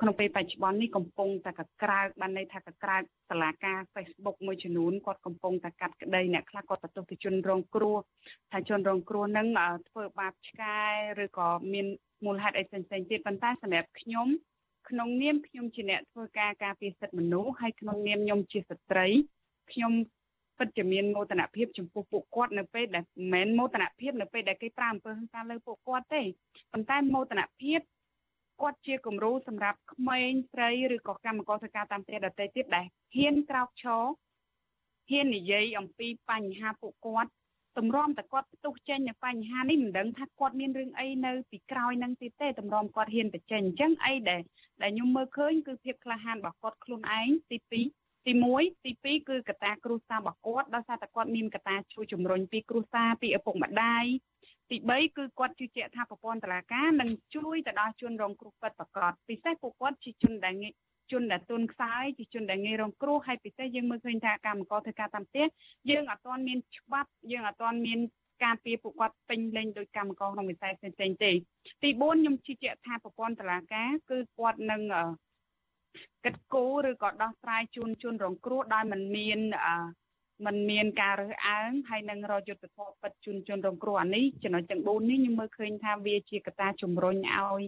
[0.00, 7.96] ក្នុងពេលបច្ចុប្បន្ននេះកំពុងតែកក្រើកបានន័យថាកក្រើកតឡាការ Facebook មួយចំនួនគាត់កំពុងតែកាត់ក្តីអ្នកខ្លះគាត់បន្ទោសទៅជនរងគ្រោះ
[8.52, 9.46] ថាជនរងគ្រោះនឹង
[9.88, 10.78] ធ្វើបាបឆ្កែ
[11.24, 11.86] ឬក៏មាន
[12.24, 14.28] មូលហេតុអីផ្សេងៗទៀតប៉ុន្តែសម្រាប់ខ្ញុំ
[14.88, 19.06] ក្នុងនាមខ្ញុំជាអ្នកធ្វើការការពារសិទ្ធិមនុស្សហើយក្នុងនាមខ្ញុំជាស្ត្រី
[19.72, 19.92] ខ្ញុំ
[20.58, 26.22] ពិតជាមានមោទនភាពចំពោះពួកគាត់នៅពេលដែលមិនមែនមោទនភាពនៅពេលដែលគេប្រាំអំពើហិង្សាលើពួកគាត់ទេ
[26.72, 27.80] ប៉ុន្តែមោទនភាព
[28.60, 32.86] គាត់ជាគំរូសម្រាប់ក្មេងស្រីឬក៏កម្មករធ្វើការតាមផ្ទះដទៃទៀតដែល
[33.16, 34.04] ហ៊ានក្រោកឈរ
[35.10, 37.30] ហ៊ាននិយាយអំពីបញ្ហាពួកគាត់
[37.78, 44.40] តម្រាំតែគាត់ផ្ទុះចេញនៅបញ្ហានេះមិនដឹងថាគាត់មានរឿងអីនៅពីក្រោយនឹងទៀតទេតម្រាំគាត់ហ៊ានបញ្ចេញអញ្ចឹងអីដែល
[44.82, 47.72] ដែលខ្ញុំមើលឃើញគឺភាពក្លាហានរបស់គាត់ខ្លួនឯងទី2
[48.26, 54.04] ទី1ទី2គឺកត្តាគ្រួសាររបស់គាត់ដោយសារតែគាត់មានកត្តាជួយជំរុញពីគ្រួសារពីឪពុកម្ដាយ
[54.70, 60.72] ទី3គឺគាត់ជឿជាក់ថាប្រព័ន្ធតុលាការនឹងជួយទៅដល់ជនរងគ្រោះពិតប្រាកដពិសេសពួកគាត់ជាជនដែលងាយ
[61.12, 65.46] ជនដែលទុនខ្សោយជាជនដែលងាយរងគ្រោះហើយពិសេសយើងមើលឃើញថាកម្មករធ្វើការតាមផ្ទះ
[65.90, 67.98] យើងអត់ទាន់មានច្បាប់យើងអត់ទាន់មាន
[68.44, 71.30] ការពារពួកគាត់ពេញលេញដោយកម្មករក្នុងវិស័យផ្សេងៗទេ
[71.82, 74.82] ទី4ខ្ញុំជឿជាក់ថាប្រព័ន្ធតុលាការគឺគាត់នឹង
[76.24, 79.40] កិត្តគូឬក៏ដោះស្រាយជូនជនរងគ្រោះដោយមិនមាន
[80.46, 87.62] มันមានការរើសអើងហើយនឹងរយុទ្ធធម៌ពិតជូនជនរងគ្រោះអានេះចំណុចទាំង4នេះខ្ញុំមើលឃើញថាវាជាកត្តាជំរុញឲ្យ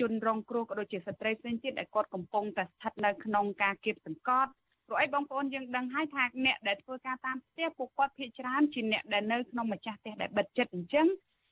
[0.00, 4.50] ជនរងគ្រោះក៏ដូចជាស្ត្រីផ្សេងទៀតដែលគាត់កំពុងតែស្ថិតនៅក្នុងការគៀបសង្កត់
[4.86, 11.06] ព្រោះអីបងប្អូនយើងដឹងហើយថាអ្នកដែលធ្វើការតាមផ្ទះពួកគាត់ភាគច្រើនជាអ្នកដែលនៅក្នុងម្ចាស់ផ្ទះដែលបិទចិត្តអញ្ចឹង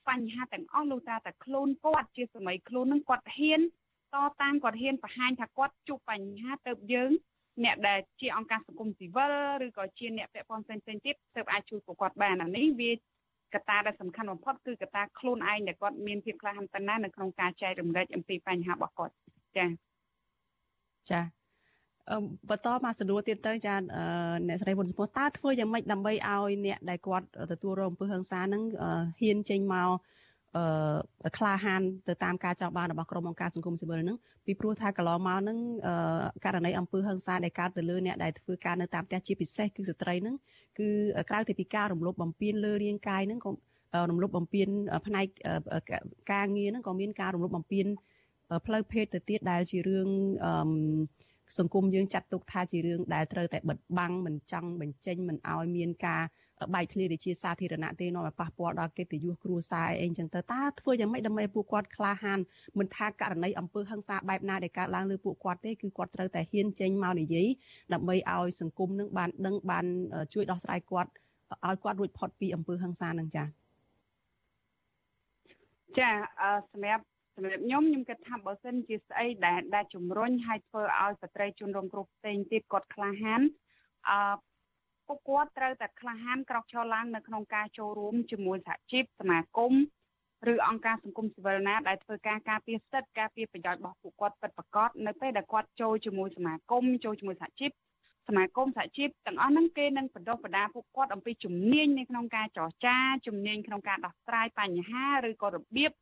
[0.08, 3.60] បញ្ហាទាំងអស់លុះត្រាតែខ្លួនគាត់ជាសម័យខ្លួននឹងគាត់ហ៊ាន
[4.14, 7.10] តតាំងគាត់ហ៊ានបង្ហាញថាគាត់ជួបបញ្ហាទៅយើង
[7.64, 9.32] អ្នកដែលជាអង្គការសង្គមស៊ីវិល
[9.64, 12.90] ឬក៏ជាអ្នកពាក់ព័ន្ធផ្សេងៗទៀតទើបអាចជួយពួកគាត់បានអានេះវា
[13.54, 19.14] កត្តាដែលសំខាន់បំផុតគឺកត្តាខ្លួនឯងដែលគាត់មានភាពក្លាហានប៉ុណ្ណានៅក្នុងការចែករំលែកអំពីបញ្ហារបស់គាត់
[19.56, 19.68] ចា៎
[21.10, 21.24] ចា៎
[22.50, 23.74] បន្តមកសួរទៀតទៅចា
[24.48, 28.62] អ្នកស្រីវុនសំពោះតើធ្វើយ៉ាងម៉េចដើម្បីឲ្យអ្នកដែលគាត់ទទួលរងអំពើហិង្សានឹង
[29.20, 29.90] ហ៊ានចេញមក
[30.56, 35.58] អឺក្លាហានទៅតាមការចោទបានរបស់ក្រុមអង្គការសង្គមស៊ីវិលហ្នឹងពីព្រោះថាកន្លងមកហ្នឹង
[36.44, 40.36] ករណីអំពើហិង្សាដែលកើតទៅលើអ្នកដែលធ្វើការនៅតាមផ្ទះជាពិសេសគឺស្ត្រីហ្នឹង
[40.78, 40.88] គឺ
[41.30, 43.50] ក្រៅពីពីការរំលោភបំពានលើរាងកាយហ្នឹងក៏
[44.10, 44.68] រំលោភបំពាន
[45.06, 45.26] ផ្នែក
[46.32, 47.86] ការងារហ្នឹងក៏មានការរំលោភបំពាន
[48.66, 50.08] ផ្លូវភេទទៅទៀតដែលជារឿង
[51.58, 56.22] សង្គមយើងចាត់ទុកថាជារឿងដែលត្រូវតែបិទបាំងមិនចង់បញ្ចេញមិនឲ្យមានការ
[56.74, 62.38] បែកធ្លាយទៅជាសាធារណៈទេនាំឲ្យប៉ះពាល់ដល់កិត្តិយសគ្រួសារអីចឹងទៅតើធ្វើយ៉ាងម៉េចដើម្បីពួកគាត់ក្លាហាន
[62.78, 67.48] មិនថាករណីអំពើហិង្សាបែបណាដែលកើតឡើងលើពួកគាត់ទេគឺគាត់ត្រូវតែហ៊ានចេញមកនិយាយ
[67.92, 69.86] ដើម្បីឲ្យសង្គមនឹងបានដឹងបាន
[70.34, 71.10] ជួយដោះស្រាយគាត់
[71.66, 73.46] ឲ្យគាត់រួចផុតពីអំពើហិង្សានឹងចា៎
[75.98, 76.10] ចា
[76.72, 77.04] សម្រាប់
[77.36, 83.40] សម្រាប់ខ្ញុំខ្ញុំគិតថាបើសិនជាស្អីដែលដែលជំរុញឲ្យធ្វើឲ្យស្ត្រីជនរងគ្រោះផ្សេងទៀតគាត់ក្លាហាន
[84.10, 84.18] អឺ
[85.12, 89.72] ពួកគាត់ត្រូវតែក្លាហានក្រោកឈរឡើងនៅក្នុងការចូលរួមជាមួយសហជីពសមាគម
[90.52, 97.70] ឬអង្គការសង្គមស៊ីវិលណាដែលធ្វើការការពារសិទ្ធិការពារប្រយោជន៍របស់ពួកគាត់ពិតប្រាកដនៅពេលដែលគាត់ចូលជាមួយសមាគមចូលជាមួយសហជីព
[98.28, 102.96] សមាគមសហជីពទាំងអស់ហ្នឹងគេនឹងបណ្ដុះបណ្ដាពួកគាត់អំពីជំនាញនៅក្នុងការចរចា
[103.26, 105.92] ជំនាញក្នុងការដោះស្រាយបញ្ហាឬក៏របៀប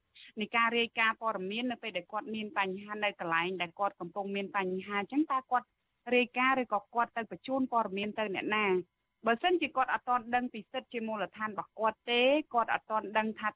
[0.41, 5.67] នៃការរាយការណ៍ព័ត៌មាននៅពេលដែលគាត់មានបញ្ហានៅកន្លែងដែលគាត់កំពុងមានបញ្ហាអញ្ចឹងតើគាត់
[6.17, 8.67] រាយការណ៍ឬក៏គាត់ទៅបញ្ជូនព័ត៌មានទៅអ្នកណា
[9.27, 12.23] បើសិនជាគាត់អត់ទាន់ដឹងពីសិទ្ធិជាមូលដ្ឋានរបស់គាត់ទេ
[12.55, 13.49] គាត់អត់ទាន់ដឹងថា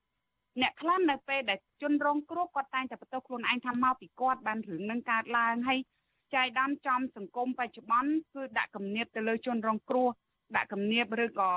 [0.60, 5.78] អ្នកខ្លះនៅពេលដែលជនរងគ្រោះគាត់តែងតែបន្ទោសខ្លួនឯងថាមកពីគាត់បានរឿងនឹងកើតឡើងហើយ
[6.34, 10.08] ចៃដំចំសង្គមបច្ចុប្បន្នគឺដាក់គំនាបទៅលើជនរងគ្រោះ
[10.56, 11.50] ដាក់គំនាបឬក៏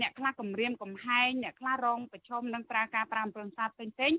[0.00, 4.12] អ្នកខ្លះគម្រាមកំហែងអ្នកខ្លះរងប្រឈមនឹងប្រើការប្រាំប្រឹងសាផ្សេងផ្សេង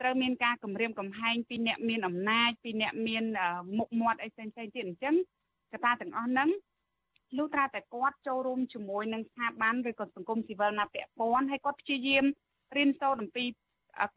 [0.00, 3.24] ត្រូវមានការគម្រាមកំហែងពីអ្នកមានអំណាចពីអ្នកមាន
[3.78, 5.14] មុខមាត់អីផ្សេងផ្សេងទៀតអញ្ចឹង
[5.72, 6.48] កត្តាទាំងអស់ហ្នឹង
[7.36, 12.24] លុះត្រាតែគាត់ចូលរួមជាមួយនឹងស្ថាប័នឬក៏សង្គមស៊ីវិលណាពាក់ព័ន្ធហើយគាត់ព្យាយាម
[12.76, 13.44] រៀនសូត្រអំពី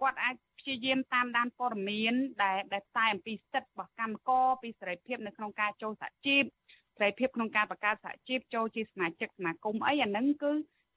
[0.01, 6.43] គាត់អាចព្យាយាមតាមដានព័ត៌មានដែលដែលផ្សាយអំពីសិទ្ធិរបស់កម្មករពីសេរីភាពនៅក្នុងការចូលសហជីព
[6.97, 10.51] សេរីភាពក្នុងការបង្កើតសហជីពចូលជាសមាជិកសមាគមអីអាហ្នឹងគឺ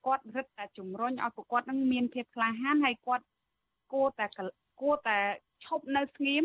[0.07, 3.25] គាត់រឹតតែជំរុញឲ្យពួកគាត់នឹងមានភាពក្លាហានហើយគាត់
[3.93, 4.27] គួរតែ
[4.81, 5.19] គួរតែ
[5.65, 6.45] ឈប់នៅស្ងៀម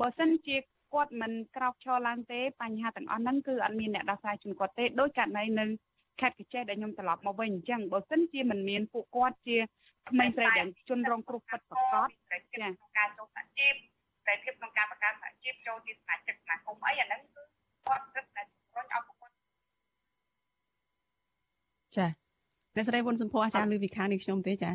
[0.00, 0.56] បើសិនជា
[0.92, 5.64] គាត់មិនក្រោកឈរឡើងទេបញ្ហាទាំងអស់ហ្នឹងគឺអត់មានអ្នកដោះស្រាយជូនគាត់ទេដោយករណីនៅ
[6.20, 9.56] ខេត្តកញ្ចេះដែលខ្ញុំត្រឡប់មកវិញអញ្ចឹងបើសិនជាមិនមានពួកគាត់ជា
[10.10, 13.74] ក្មេងស្រីដែលជនរងគ្រោះពិតប្រាកដចាក្នុងការចូលសហជីព
[14.26, 17.42] តែភាពក្នុងការបង្កើតសហជីពចូលជាសមាជិកសមាគមអីអាហ្នឹងគឺ
[17.86, 19.34] គាត់រឹតតែជំរុញឲ្យពួកគាត់
[21.96, 22.06] ចា
[22.74, 24.72] អ្នកស្រីវុនសំភ័អាចារ្យលឺវិខានេះខ្ញុំទេចា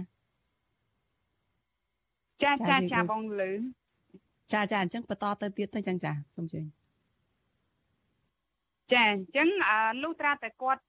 [2.43, 3.51] ចាចាចាបងលឺ
[4.53, 6.59] ចាចាអញ្ចឹងបន្តទៅទៀតទៅអញ្ចឹងចាសូមជឿ
[8.91, 9.47] ចាអញ្ចឹង
[10.03, 10.81] លុះត្រាតែគាត់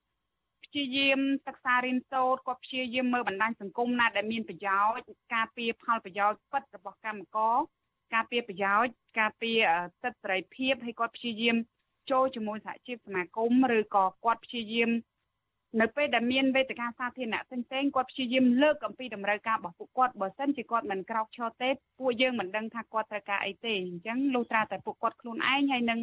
[0.65, 7.57] ព្យាយាមសិក្សារៀនសូត្រគាត់ព្យាយាមមើលបណ្ដាញសង្គមណាដែលមានប្រយោជន៍ការពារផលប្រយោជន៍ពិតរបស់កម្មករ
[8.15, 9.59] ការពារប្រយោជន៍ការពារ
[10.03, 11.57] សិទ្ធិសេរីភាពហើយគាត់ព្យាយាម
[12.11, 14.91] ចូលជាមួយសហជីពសមាគមឬក៏គាត់ព្យាយាម
[15.81, 26.01] នៅពេលដែលមានវេទិកាសាធារណៈផ្សេងៗគាត់ព្យាយាមលើកអំពីតម្រូវការរបស់ពួកគាត់បើសិនជាគាត់មិនក្រោកឈរទេពួកយើងមិនដឹងថាគាត់ត្រូវការអីទេអញ្ចឹងលុះត្រាតែពួកគាត់ខ្លួនឯងហើយនឹង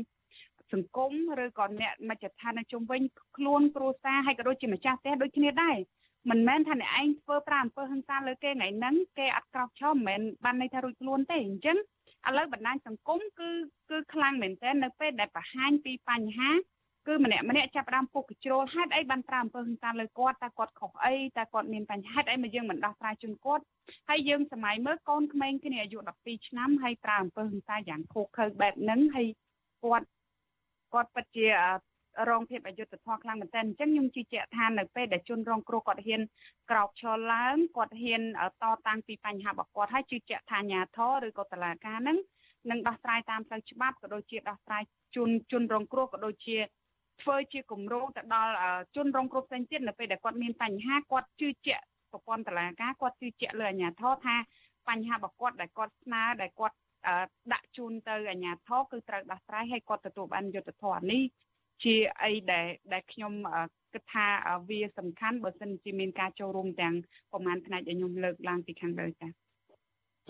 [0.74, 1.11] សង្គម
[1.43, 3.01] ឬក៏អ្នកមជ្ឈដ្ឋាននៅជុំវិញ
[3.38, 5.78] ខ្លួនគ្រួសារហើយក៏ដូចជាម្ចាស់ផ្ទះដូចគ្នាដែរ
[6.30, 11.78] មិនមែនថាអ្នកឯងធ្វើប្រាអំពើហិង្សាលើគេថ្ងៃហ្នឹងគេអត់ក្រោកឈរមិនមែនបានន័យថារួចខ្លួនទេអញ្ចឹង
[12.28, 13.49] ឥឡូវបណ្ដាញសង្គមគឺ
[13.89, 16.49] គឺខ្លាំងមែនទែននៅពេលដែលបង្ហាញពីបញ្ហា
[17.10, 23.64] គឺម្នាក់ម្នាក់ចាប់ផ្ដើមពុកកជ្រោលហេតុអីបានប្រាអំពើហិង្សាលើគាត់តើគាត់ខុសអីតើគាត់មានបញ្ហាហេតុអីមកយើងមិនដោះស្រាយជូនគាត់
[24.10, 29.28] ហើយយើងសម័យមើលកូនក្មេងគ្នាអាយុ12ឆ្នាំហើយប្រាអំពើហិង្សាយ៉ាងខុសខើបែបហ្នឹងហើយ
[29.84, 30.07] គាត់
[30.93, 31.47] គាត់ពិតជា
[32.30, 36.22] រងភាពអយុត្តិធម៌ខ្លាំងមែនទែនអញ្ចឹងខ្ញុំជឿជាក់ថានៅពេលដែលជនរងគ្រោះគាត់ហ៊ាន
[36.72, 38.22] ក្រោកឈរឡើងគាត់ហ៊ាន
[38.64, 42.18] តតាំងពីបញ្ហារបស់គាត់ហើយជឿជាក់ថាអាញាធរឬក៏តុលាការនឹង
[42.70, 44.84] នឹងដោះស្រាយតាមផ្លូវច្បាប់ក៏ដូចជាដោះស្រាយ
[45.16, 46.57] ជូនជនរងគ្រោះក៏ដូចជា
[47.24, 48.53] ធ្វើជាគម្រោងទៅដល់
[48.95, 54.36] ជនរងគ្រោះផ្សេងទៀតនៅពេលដែលគាត់មានបញ្ហាគាត់ជឿជាក់ប្រព័ន្ធតុលាការគាត់ជឿជាក់លើអាជ្ញាធរថា
[54.89, 56.78] បញ្ហារបស់គាត់ដែលគាត់ស្នើដែលគាត់
[57.53, 61.22] ដាក់ជូនទៅអាជ្ញាធរគឺត្រូវដោះស្រាយឲ្យគាត់ទទួលបានយុត្តិធម៌នេះ
[61.84, 63.34] ជាអីដែលដែលខ្ញុំ
[63.93, 64.26] គិតថា
[64.70, 66.93] វាសំខាន់បើសិនជាមានការចូលរួមទាំង
[67.32, 69.30] ប្រមាណផ្នែកដែលខ្ញុំលើកឡើងពីខាងលើចា៎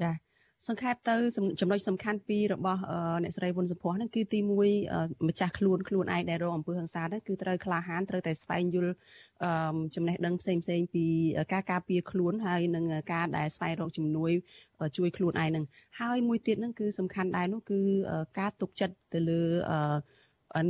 [0.01, 0.28] ចា៎
[0.67, 1.15] សង្ខេបទៅ
[1.59, 2.81] ចំណុចសំខាន់ពីររបស់
[3.23, 4.39] អ្នកស្រីវុនសុភ័ក្រហ្នឹងគឺទី
[4.83, 8.93] 1ម្ចាស់ខ្លួនខ្លួនឯងដែលរងអំពើហិង្សាហ្នឹងគឺត្រូវក្លាហានត្រូវតែស្វែងយល់
[9.95, 11.05] ចំណេះដឹងផ្សេងផ្សេងពី
[11.53, 14.31] ការការពារខ្លួនហើយនឹងការដែលស្វែងរកជំនួយ
[14.97, 15.65] ជួយខ្លួនឯងហ្នឹង
[15.99, 17.79] ហើយមួយទៀតហ្នឹងគឺសំខាន់ដែរនោះគឺ
[18.39, 19.41] ការទុកចិត្តទៅលើ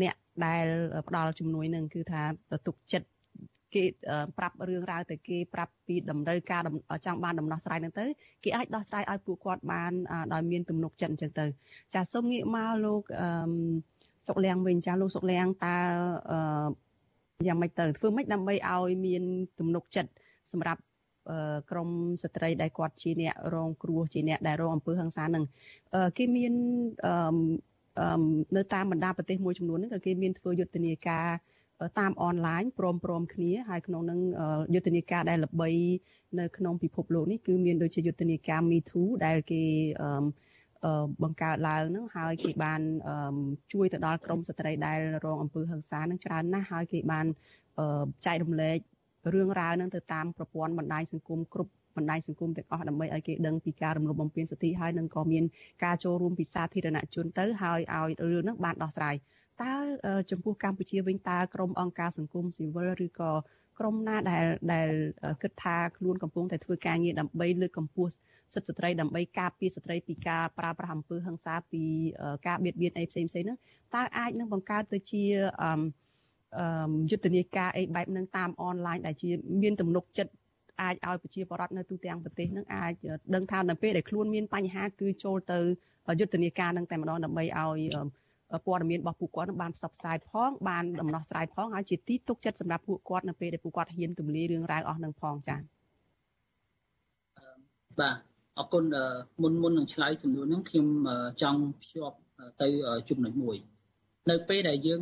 [0.01, 0.15] អ្នក
[0.45, 0.65] ដែល
[1.07, 2.21] ផ្ដល់ជំនួយនឹងគឺថា
[2.67, 3.07] ទុកចិត្ត
[3.76, 3.84] គេ
[4.38, 6.61] ប្រាប់រឿងរ៉ាវទៅគេប្រាប់ពីតម្រូវការ
[7.05, 8.05] ចង់បានដំណោះស្រាយហ្នឹងទៅ
[8.43, 9.91] គេអាចដោះស្រាយឲ្យពួកគាត់បាន
[10.34, 11.45] ដោយមានទំនុកចិត្តអញ្ចឹងទៅ
[11.93, 13.01] ចាសូមងាកមកលោក
[14.28, 15.76] សុកលៀងវិញចាលោកសុកលៀងតើ
[17.47, 19.24] យ៉ាងម៉េចទៅធ្វើម៉េចដើម្បីឲ្យមាន
[19.59, 20.11] ទំនុកចិត្ត
[20.51, 20.82] សម្រាប់
[21.72, 21.89] ក្រម
[22.24, 25.43] ស្ត្រីដែលគាត់ជាអ្នករងគ្រោះជាអ្នកដែលរងអំពើហិង្សានឹង
[26.17, 26.53] គេមាន
[28.55, 31.28] នៅតាមបណ្ដាប្រទេសមួយចំនួនហ្នឹងក៏គេមានធ្វើយុទ្ធនាការ
[31.99, 34.19] តាមអនឡាញព្រមព្រមគ្នាហើយក្នុងនឹង
[34.73, 35.69] យុទ្ធនាការដែលល្បី
[36.39, 39.63] នៅក្នុងពិភពលោកនេះគឺមានដូចជាយុទ្ធនាការ Me Too ដែលគេ
[41.23, 42.82] បង្កើតឡើងហ្នឹងហើយគេបាន
[43.73, 47.25] ជួយទៅដល់ក្រមស្ត្រីដែលរងអំពើហិង្សាហ្នឹងច្រើនណាស់ហើយគេបាន
[48.25, 48.77] ចែករំលែក
[49.34, 55.43] រឿងរ៉ាវហ្នឹងទៅតាមប្រព័ន្ធបណ្ដាញសង្គមគ្រប់បណ្ដាញសង្គមទាំងអស់ដើម្បីឲ្យគេដឹងពីការរំលោភបំពានសិទ្ធិហើយនឹងក៏មាន
[55.84, 59.15] ការចូលរួមពីសាធារណជនទៅហើយឲ្យរឿងហ្នឹងបានដោះស្រាយ
[59.64, 59.74] តើ
[60.32, 63.32] ចំពោះកម្ពុជាវិញតើក្រមអង្គការសង្គមស៊ីវិលឬក៏
[63.80, 64.89] ក្រមណាដែលដែល
[65.41, 68.14] គិតថាខ្លួនកំពុងតែធ្វើការងារដើម្បីលើកកម្ពស់
[68.53, 71.84] សិទ្ធិស្ត្រីដើម្បីការពារស្ត្រីពីការប្រើប្រាស់អំពើហិង្សាពី
[72.47, 73.57] ការបៀតបៀនអីផ្សេងផ្សេងហ្នឹង
[73.95, 75.24] តើអាចនឹងបង្កើតទៅជា
[75.64, 75.72] អឺ
[77.10, 79.30] យុទ្ធនាការអីបែបហ្នឹងតាមអនឡាញដែលជា
[79.62, 80.32] មានទំនុកចិត្ត
[80.82, 82.93] អាចឲ្យប្រជាពលរដ្ឋនៅទូទាំងប្រទេសនឹងអាច
[83.36, 85.60] ដឹងថានៅពេលដែលខ្លួនមានបញ្ហាគឺចូលទៅ
[86.20, 87.80] យុទ្ធនាការនឹងតែម្ដងដើម្បីឲ្យ
[88.65, 95.59] ព័ត៌មានរបស់ពួកគាត់នឹងបានផ្សព្វផ្សាយផងបានដំណោះស្រាយផងហើយជាទីទុកចិត្តសម្រាប់ពួកគាត់នៅពេលដែលពួកគាត់ហ៊ានទម្លាយរឿងរ៉ាវអស់នឹងផងចា៎
[97.99, 98.15] បាទ
[98.59, 98.83] អរគុណ
[99.41, 100.87] មុនមុននឹងឆ្លើយសំណួរហ្នឹងខ្ញុំ
[101.41, 102.17] ចង់ភ្ជាប់
[102.61, 102.67] ទៅ
[103.09, 103.57] ចំណុចមួយ
[104.29, 105.01] នៅពេលដែលយើង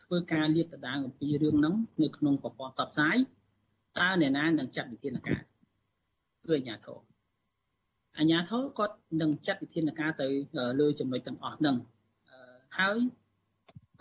[0.00, 3.16] ធ្វើការលាតត្រដាងអំពីរឿងហ្នឹងនៅក្នុងប្រព័ន្ធផ្សព្វផ្សាយ
[3.98, 5.40] តើអ្នកណានឹងចាត់វិធានការ
[6.46, 7.00] គឺអាជ្ញាធរ
[8.18, 10.26] អាជ្ញាធរគាត់នឹងចាត់វិធានការទៅ
[10.80, 11.76] លើចំណុចទាំងអស់ហ្នឹង
[12.78, 12.98] ហើយ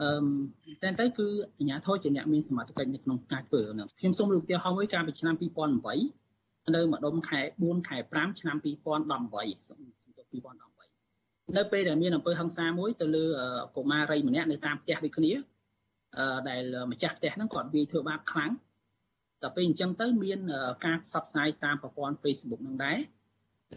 [0.02, 13.26] អឺតែទៅគឺអាជ្ញាធរជាអ្នកមានសមត្ថកិច្ចនៅក្នុងការធ្វើហ្នឹងខ្ញុំសូមលើកឧទាហរណ៍មួយកាលពីឆ្នាំ2008នៅម្ដុំខែ4ខែ5ឆ្នាំ2018សូម2018នៅពេលដែលមានអំពើហិង្សាមួយទៅលើ
[13.76, 15.32] កុមារីម្នាក់នៅតាមផ្ទះដូចគ្នា
[16.18, 18.52] អឺដែលម្ចាស់ផ្ទះហ្នឹងគាត់វាយធ្វើបាបខ្លាំង
[19.42, 20.40] តែពេលអញ្ចឹងទៅមាន
[20.86, 22.98] ការផ្សព្វផ្សាយតាមប្រព័ន្ធ Facebook នឹងដែរ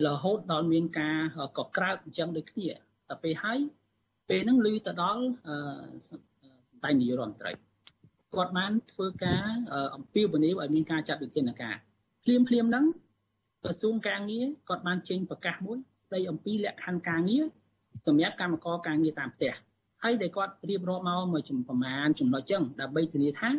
[0.06, 1.18] រហូតដល់មានការ
[1.58, 2.68] កក្រើកអញ្ចឹងដូចគ្នា
[3.08, 3.58] តែពេលហើយ
[4.32, 5.22] ពេលហ្នឹងឮទៅដល់
[6.08, 7.52] សម្ដេចនាយករដ្ឋមន្ត្រី
[8.34, 9.48] គាត់បានធ្វើការ
[9.94, 11.76] អំពាវនាវឲ្យមានការចាត់វិធានការ
[12.24, 12.84] ភ្លាមភ្លាមហ្នឹង
[13.62, 17.44] ក្រសួងការងារគាត់បានចេញប្រកាសមួយស្ដីអំពីលក្ខខណ្ឌការងារ
[18.06, 19.52] សម្រាប់កម្មករការងារតាមផ្ទះ
[20.02, 23.50] ហើយដែលគាត់រៀបរាប់មកមួយប្រមាណចំណុចចឹងដើម្បីធានាថា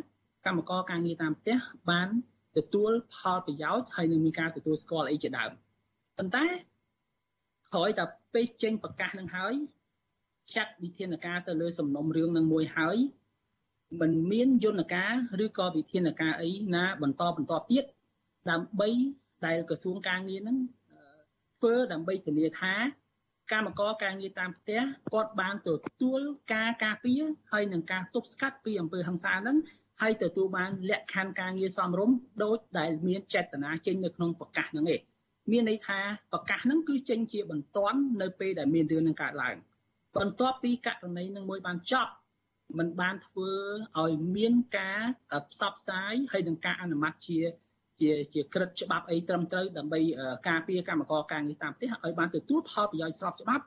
[0.46, 1.58] កម្មករការងារតាមផ្ទះ
[1.90, 2.10] បាន
[2.58, 5.52] ទទួលផលប្រយោជន៍ហើយនឹងមានការទទួលស្គាល់អីជាដើម
[6.18, 6.46] ប៉ុន្តែ
[7.74, 9.54] ក្រោយតែពេលចេញប្រកាសនឹងហើយ
[10.56, 12.98] ចាត់វិធានការទៅលើសំណុំរឿងនឹងមួយហើយ
[14.02, 15.14] មិនមានយន្តការ
[15.46, 17.84] ឬក៏វិធានការអីណាបន្តបន្តទៀត
[18.50, 18.90] ដើម្បី
[19.46, 20.58] ដែលក្រសួងការងារនឹង
[21.58, 22.74] ធ្វើដើម្បីធានាថា
[23.52, 24.82] កម្មករការងារតាមផ្ទះ
[25.14, 25.70] គាត់បានទ
[26.02, 26.22] ទួល
[26.54, 27.22] ការការពារ
[27.52, 29.58] ហើយនឹងការទប់ស្កាត់ពីអំពើហិង្សាហ្នឹង
[30.02, 35.02] ហើយទទួលបានលក្ខខណ្ឌការងារសមរម្យដូចដែលមានចេតនាចេញនៅក្នុងប្រកាសហ្នឹងឯង
[35.52, 36.00] មានន័យថា
[36.34, 39.56] ប្រកាសហ្នឹងគឺចេញជាបន្ទាន់នៅពេលដែលមានរឿងនឹងកើតឡើង
[40.18, 42.12] បន្ទាប់ពីករណីនឹងមួយបានចប់
[42.78, 43.52] มันបានធ្វើ
[44.02, 45.02] ឲ្យមានការ
[45.52, 47.40] ផ្សព្វផ្សាយហើយនឹងការអនុម័តជា
[48.00, 50.00] ជាជាក្រិតច្បាប់អីត្រឹមត្រូវដើម្បី
[50.50, 53.64] ការពារកម្មករការងារតាមផ្ទះឲ្យបានទទួលផលប្រយោជន៍ស្របច្បាប់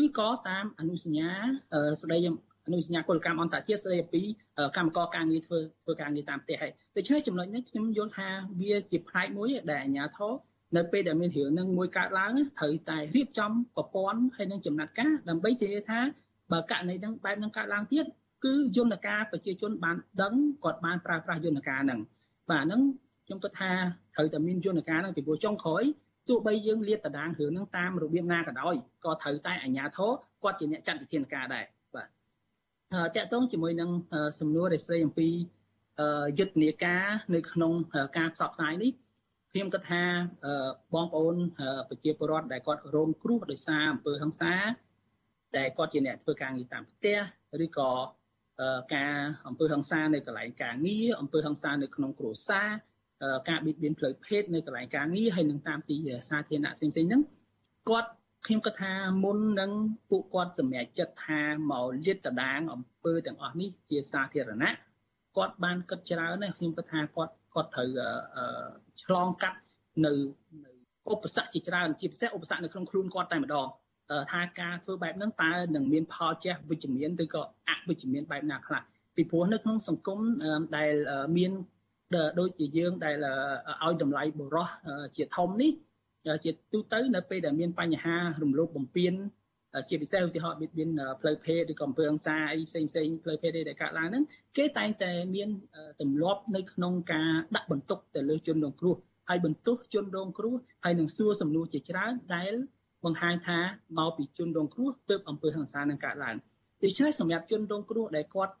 [0.00, 1.30] ឬក៏តាមអនុសញ្ញា
[2.02, 2.18] ស្ដី
[2.66, 4.22] អនុសញ្ញាពលកម្មអន្តរជាតិស្ដីអំពី
[4.76, 8.28] កម្មករការងារធ្វើធ្វើការងារតាមផ្ទះហើយដូច្នេះចំណុចនេះខ្ញុំយល់ថា
[8.60, 10.32] វាជាផ្នែកមួយដែលអាជ្ញាធរ
[10.76, 16.00] នៅពេលដែលមានរឿងនឹងមួយកើតឡើងត្រូវតែរៀបចំប្រព័ន្ធហើយនឹងចំណាត់ការដើម្បីធានាថា
[16.52, 18.04] បើករណីនឹងបែបនឹងកើតឡើងទៀត
[18.44, 22.00] គឺយន្តការប្រជាជនបានដឹងគាត់បានប្រើប្រាស់យន្តការហ្នឹង
[22.50, 22.80] បាទហ្នឹង
[23.26, 23.72] ខ្ញុំគិតថា
[24.14, 25.82] ត្រូវតែមានយន្តការហ្នឹងពីព្រោះចុងក្រោយ
[26.28, 30.10] ទោះបីយើងលាតត្រដាងរឿងហ្នឹងតាមរបៀបណាក៏ដោយក៏ត្រូវតែអាជ្ញាធរ
[30.42, 31.64] គាត់ជាអ្នកចាត់វិធានការដែរ
[31.94, 32.08] បាទ
[33.16, 33.90] តកតងជាមួយនឹង
[34.40, 35.28] សំណួរដែលស្ដីអំពី
[36.38, 37.04] យុទ្ធនាការ
[37.34, 37.72] នៅក្នុង
[38.18, 38.90] ការផ្សព្វផ្សាយនេះ
[39.54, 40.04] ខ្ញុំគិតថា
[40.94, 41.36] បងប្អូន
[41.88, 44.52] ប្រជាពលរដ្ឋដែលគាត់រងគ្រោះដោយសារអំពើហិង្សា
[45.56, 47.18] ដែលគាត់ជាអ្នកធ្វើការងារតាមផ្ទះ
[47.64, 47.90] ឬក៏
[48.94, 49.14] ការ
[49.48, 52.68] អំពើហិង្សានៅកន្លែងការងារអំពើហិង្សានៅក្នុងគ្រួសារ
[53.48, 55.96] ការបៀតបៀនផ្លូវភេទនៅកន្លែងការងារហើយនឹងតាមទី
[56.30, 57.22] សាធារណៈផ្សេងៗហ្នឹង
[57.88, 58.10] គាត់
[58.46, 58.92] ខ្ញុំគិតថា
[59.24, 59.70] មុននឹង
[60.10, 61.40] ពួកគាត់សម្រេចចិត្តថា
[61.70, 64.72] មកលាតត្រដាងអំពើទាំងអស់នេះជាសាធារណៈ
[65.36, 67.88] គាត់បានគិតច្រើនណាស់ខ្ញុំគិតថាគាត់គាត់ត្រូវ
[69.04, 69.58] ឆ្លងកាត់
[70.04, 70.12] នៅ
[71.12, 73.66] ឧបសគ្គជាច្រើនជាពិសេសឧបសគ្គនៅក្នុងខ្លួនគាត់តែម្ដង
[74.32, 78.82] ថាការធ្វើបែបហ្នឹងតើនឹងមានផលជះវិជ្ជមានឬក៏អវិជ្ជមានបែបណាខ្លះ
[79.16, 80.18] ពីព្រោះនៅក្នុងសង្គម
[80.76, 80.92] ដែល
[81.36, 81.52] មាន
[82.40, 83.16] ដូចជាយើងដែល
[83.84, 84.68] ឲ្យតម្លៃបរោះ
[85.16, 85.72] ជាធំនេះ
[86.44, 89.14] ជាទូទៅនៅពេលដែលមានបញ្ហារំលោភបំពាន
[89.88, 94.24] ជាពិសេសឧទាហរណ៍បៀតបៀនផ្លូវភេទឬក៏អំពើហិង្សាអីផ្សេងផ្សេងផ្លូវភេទដែលកើតឡើងហ្នឹង
[94.56, 95.48] គេតែងតែមាន
[96.00, 98.96] ទម្លាប់នៅក្នុងការដាក់បន្ទុកទៅលើជនរងគ្រោះ
[99.28, 102.52] ហើយបន្ទោសជនរងគ្រោះហើយនឹងសួរសំណួរជាច្រើនដែល
[103.04, 103.58] បង្ហាញថា
[103.98, 106.36] មកពីជនរងគ្រោះទើបអំពើហិង្សានឹងកើតឡើង
[106.82, 108.52] ដូច្នេះសម្រាប់ជនរងគ្រោះដែលគាត់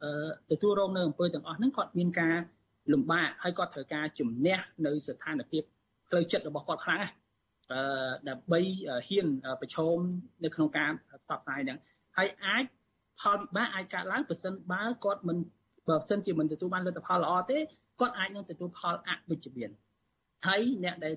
[0.50, 2.36] ទទួលរងនៅអំពើទាំងអស់ហ្នឹងគាត់មានការ
[2.92, 5.62] លំបាកហើយគាត់ត្រូវការជំនះនៅស្ថានភាព
[6.08, 7.21] ផ្លូវចិត្តរបស់គាត់ខ្លាំងណាស់អឺ
[8.28, 8.60] ដើម្បី
[9.08, 9.26] ហ៊ាន
[9.60, 9.96] ប្រឈម
[10.44, 10.90] នៅក្នុងការ
[11.22, 11.78] ផ្សព្វផ្សាយហ្នឹង
[12.16, 12.64] ហើយអាច
[13.20, 15.38] ផលវិបាកអាចកើតឡើងប្រសិនបើគាត់មិន
[15.88, 17.58] បើសិនជាមិនទទួលបានលទ្ធផលល្អទេ
[18.00, 19.70] គាត់អាចនឹងទទួលផលអវិជ្ជមាន
[20.46, 21.14] ហើយអ្នកដែល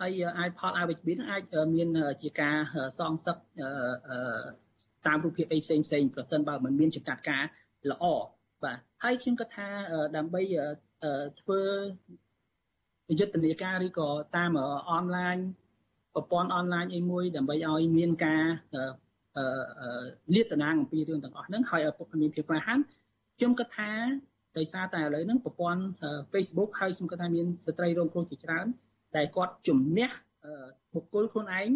[0.00, 1.42] ហើយអាចផលអវិជ្ជមានអាច
[1.74, 1.88] មាន
[2.22, 2.56] ជាការ
[2.98, 3.36] សងសឹក
[5.06, 7.44] តាមរូបភាពអីផ្សេងផ្សេងប្រសិនបើមិនមានចំណាត់ការ
[7.90, 8.04] ល្អ
[8.64, 9.68] បាទហើយខ្ញុំក៏ថា
[10.16, 10.42] ដើម្បី
[11.40, 11.60] ធ្វើ
[13.20, 14.50] យុទ្ធនាការឬក៏តាម
[14.90, 15.36] អនឡាញ
[16.16, 18.44] ប្រព័ន្ធអនឡាញអីមួយដើម្បីឲ្យមានការ
[20.34, 22.78] លាតត្រដាងអំពីរឿងទាំងអស់ហ្នឹងហើយឲ្យពុកមានភាពក្លាហាន
[23.38, 23.90] ខ្ញុំគិតថា
[24.58, 25.82] ដោយសារតែឥឡូវហ្នឹងប្រព័ន្ធ
[26.32, 28.66] Facebook ហើយខ្ញុំគិតថាមានស្ត្រីរងគ្រោះជាច្រើន
[29.16, 30.08] ដែលគាត់ជំនះ
[30.94, 31.68] បុគ្គលខ្លួនឯង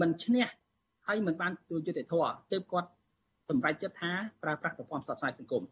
[0.00, 0.46] មិនឈ្នះ
[1.06, 2.88] ហើយមិនបានទទួលយុត្តិធម៌ទើបគាត់
[3.48, 4.12] សម្រេចចិត្តថា
[4.42, 5.62] ប្រើប្រាស់ប្រព័ន្ធផ្សព្វផ្សាយសង្គម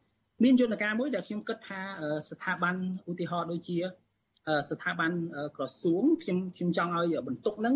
[0.42, 1.80] មានយន្តការមួយដែលខ្ញុំគិតថា
[2.30, 2.74] ស្ថាប័ន
[3.10, 3.78] ឧទាហរណ៍ដូចជា
[4.70, 5.12] ស្ថាប័ន
[5.56, 7.74] ក្រសួងខ្ញុំខ្ញុំចង់ឲ្យបន្ទុកហ្នឹង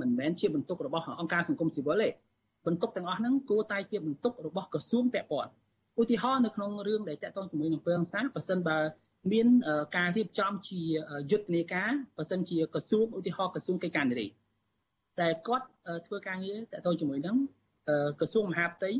[0.00, 2.08] មិនមែនជាបន្ទុករបស់អង្គការសង្គមស៊ីវិលទេ
[2.66, 5.50] បន្ទុកទាំងអស់ហ្នឹងគួរតែជាបន្ទុករបស់ក្រសួងពាក់ព័ន្ធ
[6.00, 8.78] ឧទាហរណ៍នៅក្នុងរឿងដែលតកតងជាមួយនឹងពើអង្សាប៉ះសិនបើ
[9.32, 9.46] មាន
[9.96, 10.80] ការរៀបចំជា
[11.30, 14.26] យុទ្ធនាការប៉ះសិនជាក្រសួងឧទាហរណ៍ក្រសួងកិច្ចការនារី
[15.20, 15.66] តែគាត់
[16.06, 17.36] ធ្វើការងារតកតងជាមួយនឹង
[18.20, 18.90] ក្រសួងមហាផ្ទៃ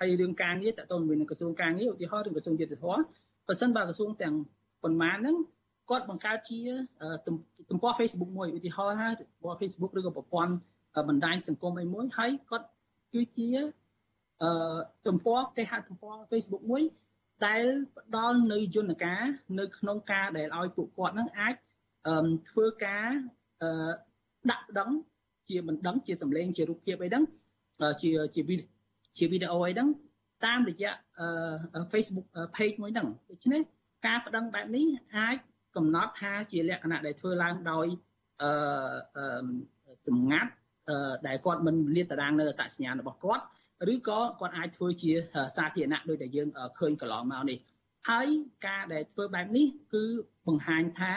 [0.00, 2.98] ហើយរឿងការងារតកតងជាមួយនឹងក្រសួងការងារឧទាហរណ៍រឿងក្រសួងយុទ្ធភ័ព
[3.48, 4.34] ប៉ះសិនបើក្រសួងទាំង
[4.82, 5.36] ប៉ុន្មានហ្នឹង
[5.90, 6.60] គាត់បង្កើតជា
[7.70, 10.52] ទំព័រ Facebook មួយឧទាហរណ៍ថាទំព័រ Facebook ឬក៏ប្រព័ន្ធ
[11.08, 12.66] បណ្ដាញសង្គមអីមួយហើយគាត់
[13.12, 13.48] គឺជា
[14.42, 16.82] អឺទំព័រគេហទំព័រ Facebook មួយ
[17.46, 17.64] ដែល
[17.96, 19.22] ផ្ដល់នៅយន្តការ
[19.58, 21.54] នៅ ក្នុងការដែលឲ្យពួកគាត់នឹងអាច
[22.50, 23.06] ធ្វើការ
[23.62, 23.92] អឺ
[24.50, 24.90] ដាក់ដឹង
[25.48, 27.24] ជាមិនដឹងជាសម្លេងជារូបភាពអីហ្នឹង
[28.02, 28.42] ជាជា
[29.18, 29.88] ជាវីដេអូអីហ្នឹង
[30.46, 30.92] តាមរយៈ
[31.92, 32.26] Facebook
[32.56, 33.60] page មួយហ្នឹងដូច្នេះ
[34.06, 34.86] ការប្តឹងបែបនេះ
[35.16, 35.36] អាច
[35.78, 37.86] កំណត់ថាជាលក្ខណៈដែលធ្វើឡើងដោយ
[38.42, 39.46] អឺ
[40.06, 40.50] សម្ងាត់
[41.26, 43.44] ដែលគាត់មិនលាតត្រដាងនៅអត្តសញ្ញាណរបស់គាត់
[43.92, 45.12] ឬក៏គាត់អាចធ្វើជា
[45.56, 46.48] សាធារណៈដោយដែលយើង
[46.78, 47.58] ឃើញកន្លងមកនេះ
[48.10, 48.28] ហើយ
[48.66, 50.04] ការដែលធ្វើបែបនេះគឺ
[50.48, 51.14] បង្ហាញថា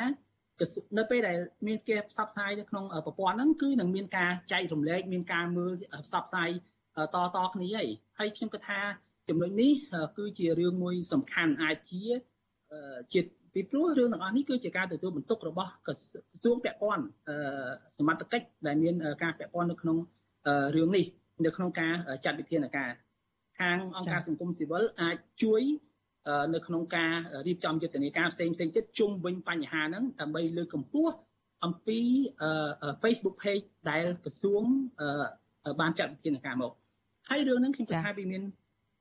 [0.98, 1.38] នៅពេលដែល
[1.68, 5.74] មានគេផ្សព្វផ្សាយនៅក្នុងប្រព័ន្ធហ្នឹងគឺនឹងមានការចែករំលែកមានការមើល
[6.06, 6.50] ផ្សព្វផ្សាយ
[7.16, 7.88] តតគ្នាហើយ
[8.20, 8.82] ហើយខ្ញុំគិតថា
[9.30, 9.72] ចំណុចនេះ
[10.18, 12.04] គឺជារឿងមួយសំខាន់អាចជា
[13.14, 13.22] ជា
[13.54, 15.94] ពីព្រោះរឿងទាំងអស់នេះគឺជាការទទួលបន្ទុករបស់ក្រ
[16.44, 17.06] សួងពាក់ព័ន្ធ
[17.98, 19.98] សមត្ថកិច្ចដែលមានការពាក់ព័ន្ធនៅក្នុង
[20.76, 21.06] រឿងនេះ
[21.46, 21.94] នៅក្នុងការ
[22.26, 22.90] ចាត់វិធានការ
[23.60, 25.62] ខាងអង្គការសង្គមស៊ីវិលអាចជួយ
[26.54, 27.14] នៅក្នុងការ
[27.48, 31.14] រៀបចំយុទ្ធនាការផ្សេងផ្សេងទៀតជុំវិញបញ្ហាហ្នឹងដើម្បីលើកកម្ពស់
[31.66, 32.00] អំពី
[33.02, 34.64] Facebook page ដែលក្រសួង
[35.80, 36.72] បានចាត់វិធានការមក
[37.30, 38.44] ហើយរឿងហ្នឹងខ្ញុំគិតថាវាមាន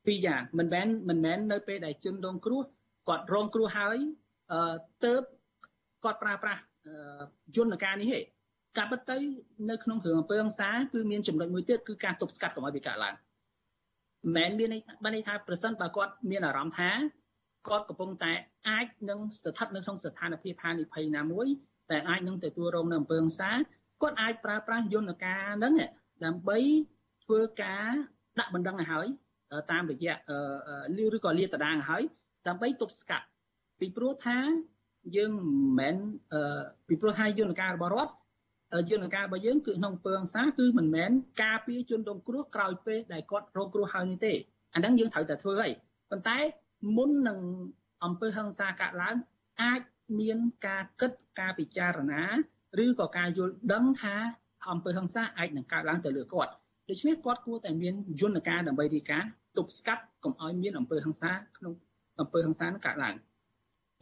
[0.06, 2.62] ពីរយ៉ាងមិនមែនមិនមែននៅពេលដែលជនរងគ្រោះ
[3.08, 3.98] គាត់រងគ្រោះហើយ
[5.04, 5.12] ទៅ
[6.04, 6.60] គាត់ប្រើប្រាស់
[7.56, 8.20] យន្តការនេះទេ
[8.78, 9.16] ការពិតទៅ
[9.70, 13.14] នៅក្នុងរឿងអំពើហិង្សាគឺមានចំណុចមួយទៀតគឺការទប់ស្កាត់កុំឲ្យវាកើតឡើង
[14.36, 16.90] មិនមែនមានបានន័យថាប្រសិនបើគាត់មានអារម្មណ៍ថា
[17.68, 18.32] គាត់កំពុងតែ
[18.68, 21.46] អាចនឹងស្ថិតនៅក្នុងស្ថានភាពហានិភ័យណាមួយ
[21.90, 23.50] តែអាចនឹងទទួលរងនៅអំពើហិង្សា
[24.02, 25.74] គាត់អាចប្រើប្រាស់យន្តការហ្នឹង
[26.24, 26.58] ដើម្បី
[27.24, 27.88] ធ្វើការ
[28.38, 29.06] ដាក់បណ្ដឹងឲ្យហើយ
[29.70, 30.14] តាមរយៈ
[30.96, 32.02] លឺឬក៏លាតត្រដាងឲ្យហើយ
[32.48, 33.26] ដើម្បីទប់ស្កាត់
[33.80, 34.38] ពីព្រោះថា
[35.16, 35.96] យើងមិនមែន
[36.88, 38.12] ពីព្រោះថាយន្តការរបស់រដ្ឋ
[38.90, 41.10] យន្តការរបស់យើងគឺក្នុងពើអង្សាគឺមិនមែន
[41.42, 44.32] ការពារជនរងគ្រោះក្រោយពេលដែលគាត់រងគ្រោះហើយនេះទេ
[44.74, 45.72] អាហ្នឹងយើងត្រូវតែធ្វើហើយ
[46.10, 46.38] ប៉ុន្តែ
[46.96, 47.38] មុននឹង
[48.04, 49.16] អំពើហិង្សាកើតឡើង
[49.62, 49.80] អាច
[50.20, 52.22] មានការគិតការពិចារណា
[52.84, 54.16] ឬក៏ការយល់ដឹងថា
[54.70, 56.52] អំពើហិង្សាអាចនឹងកើតឡើងទៅលើគាត់
[56.88, 61.72] ដូច្នេះគាត់គួរតែមានយន្តការដើម្បីរាយការណ៍ទប់ស្កាត់កុំឲ្យមានអំពើហិង្សាក្នុង
[62.20, 63.14] អំពើហិង្សានឹងកើតឡើង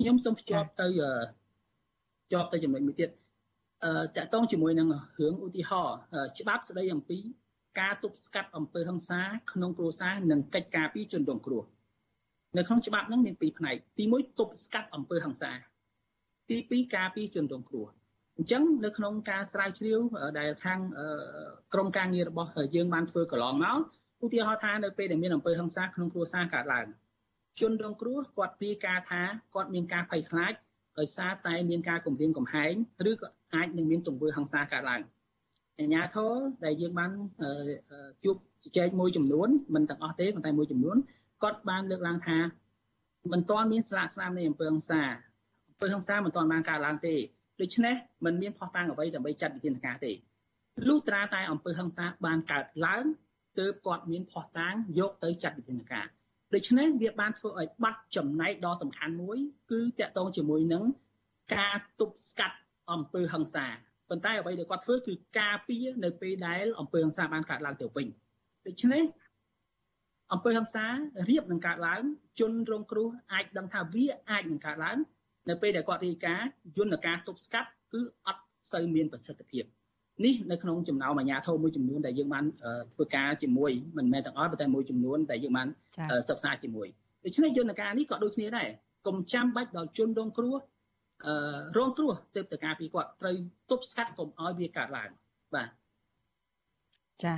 [0.01, 0.87] ខ្ញុំសូមភ្ជាប់ទៅ
[2.33, 3.11] ជាប់ទៅចំណុចមួយទៀត
[3.85, 4.89] អឺតកតងជាមួយនឹង
[5.19, 5.97] រឿងឧទាហរណ៍
[6.41, 7.19] ច្បាប់ស្ដីអំពី
[7.81, 9.21] ការទប់ស្កាត់អំពើហិង្សា
[9.53, 11.63] ក្នុងគ្រួសារនិងកិច្ចការពីជនរងគ្រោះ
[12.57, 15.53] នៅក្នុងច្បាប់ហ្នឹងមានពីរផ្នែកទី1ទប់ស្កាត់អំពើហិង្សា
[16.51, 17.87] ទី2ការពីជនរងគ្រោះ
[18.37, 20.01] អញ្ចឹងនៅក្នុងការស្រាវជ្រាវ
[20.39, 20.81] ដែលខាង
[21.75, 23.79] ក្រមការងាររបស់យើងបានធ្វើកន្លងមក
[24.25, 26.87] ឧទាហរណ៍ថានៅពេលដែលមានអំពើហិង្សាក្នុងគ្រួសារកើតឡើង
[27.61, 29.23] ជនរងគ្រោះគាត់ពីការថា
[29.55, 30.53] គាត់មានការភ័យខ្លាច
[30.99, 32.73] ដោយសារតែមានការគំរាមកំហែង
[33.11, 35.03] ឬក៏អាចនឹងមានទង្វើហិង្សាកើតឡើង
[35.81, 36.35] អញ្ញាធរ
[36.65, 37.11] ដែលយើងបាន
[38.25, 40.97] ជួបជជែកមួយចំនួនមិនទាំងអស់ទេប៉ុន្តែមួយចំនួន
[41.43, 42.39] គាត់បានលើកឡើងថា
[43.33, 45.03] មិនទាន់មានស្លាកស្នាមនៃអំពើហិង្សា
[45.69, 47.15] អំពើហិង្សាមិនទាន់បានកើតឡើងទេ
[47.61, 47.95] ដូច្នេះ
[48.25, 50.13] มันមានផុសតាងអ្វីដើម្បីចាត់វិធានការទេ
[50.89, 53.05] លុះត្រាតែអំពើហិង្សាបានកើតឡើង
[53.59, 56.07] ទើបគាត់មានផុសតាងយកទៅចាត់វិធានការ
[56.55, 59.39] ដូច្នេះវាបានធ្វើឲ្យបាត់ចំណែកដ៏សំខាន់មួយ
[59.71, 60.85] គឺតកតងជាមួយនឹង
[61.55, 62.57] ការទប់ស្កាត់
[62.93, 63.67] អំពើហិង្សា
[64.09, 68.07] ប៉ុន្តែអ្វីដែលគាត់ធ្វើគឺការពារនៅពេលដែលអំពើហិង្សាបានកើតឡើងទៅវិញ
[68.67, 69.05] ដូច្នេះ
[70.33, 70.87] អំពើហិង្សា
[71.31, 72.03] រៀបនឹងកើតឡើង
[72.41, 74.99] ជនរងគ្រោះអាចដឹងថាវាអាចនឹងកើតឡើង
[75.49, 78.43] នៅពេលដែលគាត់រាយការណ៍យន្តការទប់ស្កាត់គឺអត់
[78.73, 79.65] សូវមានប្រសិទ្ធភាព
[80.25, 82.45] នេះនៅក្នុងចំណោមអាជ្ញាធរមួយចំនួនដែលយើងបាន
[82.95, 85.69] ធ្វើការជាមួយមិនមែនទាំងអស់ប៉ុន្តែមួយចំនួនដែលយើងបាន
[86.29, 86.89] សិក្សាជាមួយ
[87.25, 88.69] ដូច្នេះយន្តការនេះក៏ដូចគ្នាដែរ
[89.07, 90.57] កុំចាំបាច់ដល់ជនរងគ្រោះ
[91.27, 91.35] អឺ
[91.77, 93.35] រងគ្រោះទៅទៅការពីគាត់ត្រូវ
[93.71, 95.11] ទប់ស្កាត់កុំឲ្យវាកើតឡើង
[95.55, 95.69] បាទ
[97.25, 97.35] ចា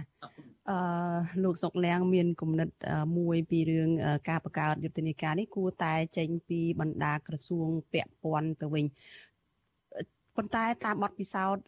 [0.70, 0.78] អឺ
[1.44, 2.68] លោកសុកលៀងមានគំនិត
[3.18, 3.88] មួយពីរឿង
[4.28, 8.84] ការបង្កើតយុទ្ធនាការនេះគួរតែចេញពីបណ្ដាក្រសួងពាក់ព័ន្ធទៅវិញ
[10.36, 11.64] ប៉ុន្តែតាមបទពិសោធន៍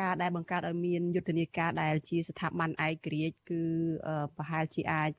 [0.00, 3.62] ការដែលបង្កើតឲ្យមានយុទ្ធនាការដែលជាស្ថាប័នឯករាជ្យគឺ
[4.36, 5.10] ប្រហែលជាអាច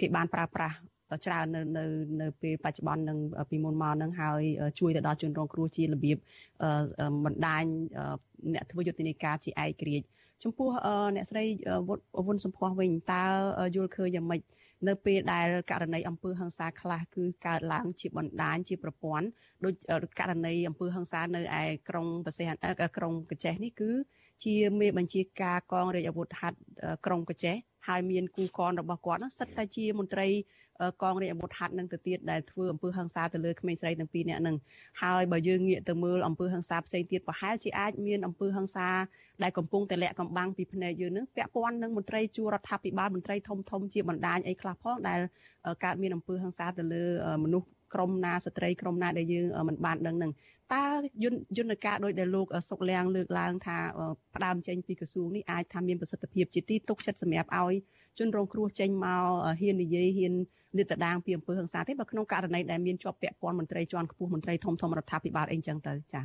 [0.00, 0.76] គេបានប្រើប្រាស់
[1.26, 1.84] ច្រើននៅនៅ
[2.20, 3.18] នៅពេលបច្ចុប្បន្ននឹង
[3.50, 4.42] ពីមុនមកនឹងហើយ
[4.80, 6.18] ជួយទៅដល់ជនរងគ្រោះជារបៀប
[7.24, 7.62] បណ្ដាញ
[8.54, 10.06] អ្នកធ្វើយុទ្ធនាការជាឯករាជ្យ
[10.42, 10.68] ចំពោះ
[11.16, 11.44] អ្នកស្រី
[12.26, 13.24] វុនសំភ័សវិញតើ
[13.76, 14.40] យល់ឃើញយ៉ាងម៉េច
[14.88, 19.26] នៅពេលដែលករណីអំពើហិង្សាខ្លះគឺកើតឡើងជាបណ្ដាញជាប្រព័ន្ធ
[19.64, 19.74] ដូច
[20.18, 22.48] ករណីអំពើហិង្សានៅឯក្រុងប្រសេះ
[22.96, 23.90] ក្រុងកញ្ចេះនេះគឺ
[24.44, 26.58] ជាមេបញ្ជាការកងរាជអាវុធហត្ថ
[27.06, 27.56] ក្រុងកញ្ចេះ
[27.88, 30.28] ហើយមានគូកនរបស់គាត់នោះសិតតែជាមន្ត្រី
[31.02, 34.56] កងរាជអាវុធហត្ថនឹងទៅទៀតដែលធ្វើអំពើហិង្សាទៅលើក្មេងស្រីទាំងពីរនាក់នឹង
[35.02, 38.88] ហើយបើយើងងាកទៅមើលអំពើហិង្សាផ្សេងទៀតប្រហែលជាអាចមានអំពើហិង្សា
[39.42, 45.20] ដែលកំពុងតែលាក់កំបាំងពីភ្នែកយើងនឹងពាក់ព័ន្ធនឹងមន្ត្រីជួររដ្ឋាភិបាលមន្ត្រីធំធំជាបណ្ដាញអីខ្លះផងដែល
[45.84, 47.04] កើតមានអំពើហិង្សាទៅលើ
[47.44, 50.32] មនុស្សក្រុមណាស្ត្រីក្រុមណាដែលយើងមិនបានដឹងនឹង
[50.74, 50.84] តើ
[51.24, 53.76] យន្តយន្តការដោយដែលលោកសុកលៀងលើកឡើងថា
[54.34, 57.74] ផ្ដើមចេញពីក្រសួងនេះអាចថាមានប្រសិទ្ធភាពជាទីទុកចិត្តសម្រាប់ឲ្យ
[58.18, 59.22] ជនរងគ្រោះចេញមក
[59.60, 60.32] ហ៊ាននិយាយហ៊ាន
[60.76, 66.24] លាតត្រដាងពីអំពើហិង្សាទេបើក្នុងករណីដែលមានជាប់ពាក់ព័ន្ធមន្ត្រីជាន់ខ្ពស់មន្ត្រីធំធំរដ្ឋាភិបាលអីចឹងទៅចា៎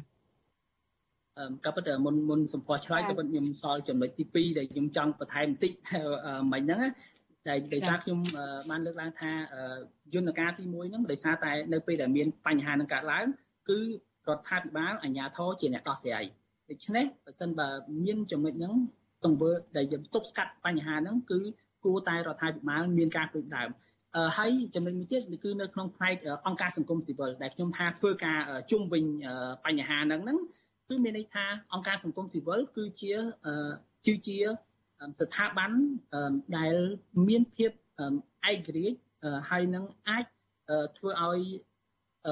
[1.65, 5.71] ក៏ប៉ុន្តែមុនមុនសម្ពោះឆ្លើយក៏ប៉ុន្តែខ្ញុំសល់ចំណុចទី2ដែលខ្ញុំចង់បន្ថែមបន្តិច
[6.53, 6.81] មិញហ្នឹង
[7.47, 8.19] តែដោយសារខ្ញុំ
[8.69, 9.31] បានលើកឡើងថា
[10.13, 13.25] យន្តការទី1ហ្នឹងដោយសារតែនៅពេលដែលមានបញ្ហានឹងកើតឡើង
[13.69, 13.79] គឺ
[14.29, 16.25] រដ្ឋាភិបាលអាជ្ញាធរជាអ្នកដោះស្រាយ
[16.69, 17.67] ដូច្នេះបើសិនបើ
[18.05, 18.73] មានចំណុចហ្នឹង
[19.25, 21.39] ទង្វើដែលយើងទប់ស្កាត់បញ្ហាហ្នឹងគឺ
[21.83, 23.69] គួរតែរដ្ឋាភិបាលមានការព្រួយដើម
[24.37, 26.15] ហើយចំណុចមួយទៀតគឺនៅក្នុងផ្នែក
[26.47, 28.39] អង្គការសង្គមស៊ីវិលដែលខ្ញុំថាធ្វើការ
[28.71, 29.03] ជុំវិញ
[29.65, 30.37] បញ្ហាហ្នឹងហ្នឹង
[30.89, 33.13] គឺមានន័យថាអង្គការសង្គមស៊ីវិលគឺជា
[34.07, 34.37] គឺជា
[35.19, 35.71] ស្ថាប័ន
[36.57, 36.75] ដែល
[37.27, 37.71] មានភាព
[38.49, 38.97] ឯករាជ្យ
[39.49, 40.25] ហើយនឹងអាច
[40.97, 41.41] ធ្វើឲ្យ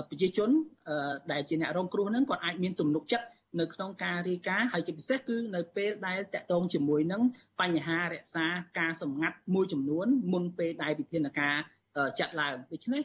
[0.09, 0.49] ប្រជាជន
[1.31, 3.25] ដែលជាអ្នករងគ្រោះហ្នឹងគាត់អាចមានទំនុកចិត្ត
[3.61, 7.21] នៅក្នុងការរាយការណ៍ហើយជាពិសេសគឺនៅពេលដែលតកតងជាមួយនឹង
[7.61, 8.45] បញ្ហារក្សា
[8.79, 11.55] ការសម្ងាត់មួយចំនួនមុនពេលដែលវិធានការ
[12.19, 13.03] ចាត់ឡើងដូច្នេះ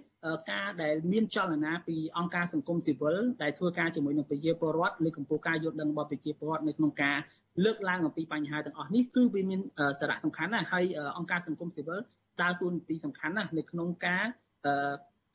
[0.53, 7.17] ការដែលមានចលនាពីអង្គការសង្គមស៊ីវិលដែលធ្វើការជាមួយនឹងប្រជាពលរដ្ឋលើកកម្ពស់ការយល់ដឹងរបស់ប្រជាពលរដ្ឋនៅក្នុងការ
[7.65, 9.61] លើកឡើងអំពីបញ្ហាទាំងអស់នេះគឺវាមាន
[10.01, 10.85] សារៈសំខាន់ណាស់ហើយ
[11.19, 12.01] អង្គការសង្គមស៊ីវិល
[12.43, 14.25] ដើរតួនាទីសំខាន់ណាស់នៅក្នុងការ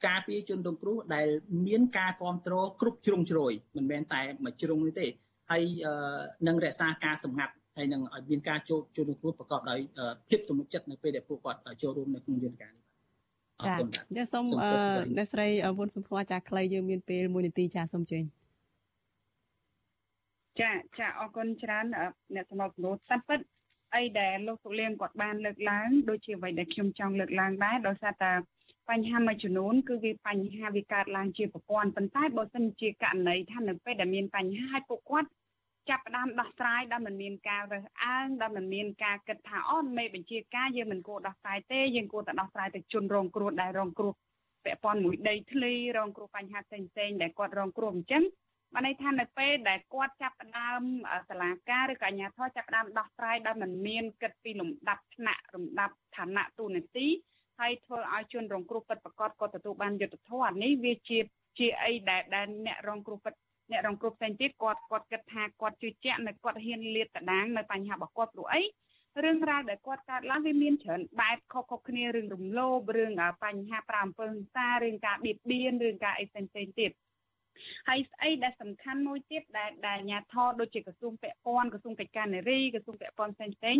[0.06, 1.28] ការពារជនរងគ្រោះដែល
[1.68, 5.08] មានការគ្រប់គ្រងគ្រប់ជ្រុងជ្រោយមិនមែនតែមួយជ្រុងនេះទេ
[5.52, 5.64] ហើយ
[6.48, 9.80] នឹងរក្សាការសម្ងាត់ហើយនឹងឲ្យមានការចូលជនរងគ្រោះប្រកបដោយ
[10.30, 12.86] ភាពទំនុកចិត្តនៅពេលដែលពួកគាត់ចូលរួមនៅក្នុងយន្តការនេះ
[13.66, 13.78] ចា៎
[14.18, 14.43] ចាសូម
[15.18, 18.24] អ្នកស្រីវុនសំភ័រចាខ្លីយើងមានពេល1នាទីចាសូមជើញ
[20.62, 21.86] ចាចាអរគុណច្រើន
[22.36, 23.39] អ្នកសំណុំនោះតាមពិត
[23.95, 28.32] អីដែលលោកសុលៀងគាត់បានលើកឡើងដូចជាអ្វីដែលខ្ញុំចង់លើកឡើងដែរដោយសារតែ
[28.89, 35.29] បញ្ហាមួយចំនួនគឺវាបញ្ហាវាកើតឡើងជាប្រព័ន្ធប៉ុន្តែបើសិនជាករណីថានៅពេលដែលមានបញ្ហាឲ្យពួកគាត់
[35.89, 44.13] ចាប់ផ្ដើមដោះស្រាយដែលមិនមានការរើសអើងដែលមិនមានការគិតថាអូមេបញ្ជាការយើងមិនគួរដោះស្រាយទេយើងគួរតែដោះស្រាយទៅជនរងគ្រោះដែលរងគ្រោះ
[44.65, 48.23] ពាក់ព័ន្ធមួយដីធ្លីរងគ្រោះបញ្ហាផ្សេងផ្សេងដែលគាត់រងគ្រោះអញ្ចឹង
[48.73, 50.81] បានន័យថានៅពេលដែលគាត់ចាប់ផ្ដើម
[51.29, 57.07] សាលាការឬក៏អាជ្ញាធរចាប់ផ្ដើមដោះស្រាយដោយមិនមានគិតពីលំដាប់ថ្នាក់លំដាប់ឋានៈទូនាទី
[57.60, 61.20] ហើយធ្វើឲ្យជនរងគ្រោះពិតប្រាកដគាត់ទទួលបានយុត្តិធម៌អានេះវាជា
[61.60, 63.34] ជាអីដែលដែលអ្នករងគ្រោះពិត
[63.72, 68.62] អ្នករងគ្រោះផ្សេងទៀតគាត់គាត់គិតថាគាត់ជឿជាក់នៅគាត់ហ៊ានលាតត្រដាងនៅបញ្ហារបស់គាត់ព្រោះអី
[69.24, 73.12] រឿងរ៉ាវដែលគាត់កើតឡើងវាមានច្រើនបែបខុសៗគ្នារឿងរំលោភរឿង
[73.43, 76.91] បញ្ហាប្រាំអំពើហិង្សារឿងការបៀតបៀនរឿងការអីផ្សេងៗទៀត
[77.88, 83.78] ហើយស្អីដែលសំខាន់មួយទៀតដែលដែលអាជ្ញាធរដូចជាក្រសួងពាក់ព័ន្ធក្រសួងកិច្ចការនារីក្រសួងពាក់ព័ន្ធផ្សេងផ្សេង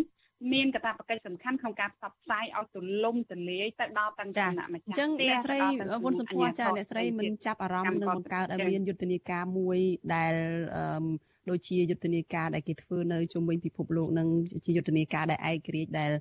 [0.54, 5.60] មានកាតព្វកិច្ចសំខាន់ក្នុងការផ្សព្វផ្សាយឲ្យទូលំទូលាយទៅដល់ទាំងចំណាក់ម្ចាស់អញ្ចឹងអ្នកស្រី
[6.06, 9.78] វុនសុភ័ណ្ឌចាអ្នកស្រីមិនចាប់អារម្មណ៍នឹងបង្កើតឲ្យមានយុទ្ធនាការមួយ
[10.16, 10.34] ដែល
[10.76, 11.06] អឺ
[11.50, 14.28] ដូចជាយុទ្ធនាការដែលគេធ្វើនៅជុំវិញពិភពលោកនឹង
[14.66, 16.12] ជាយុទ្ធនាការដែលឯករាជ្យដែល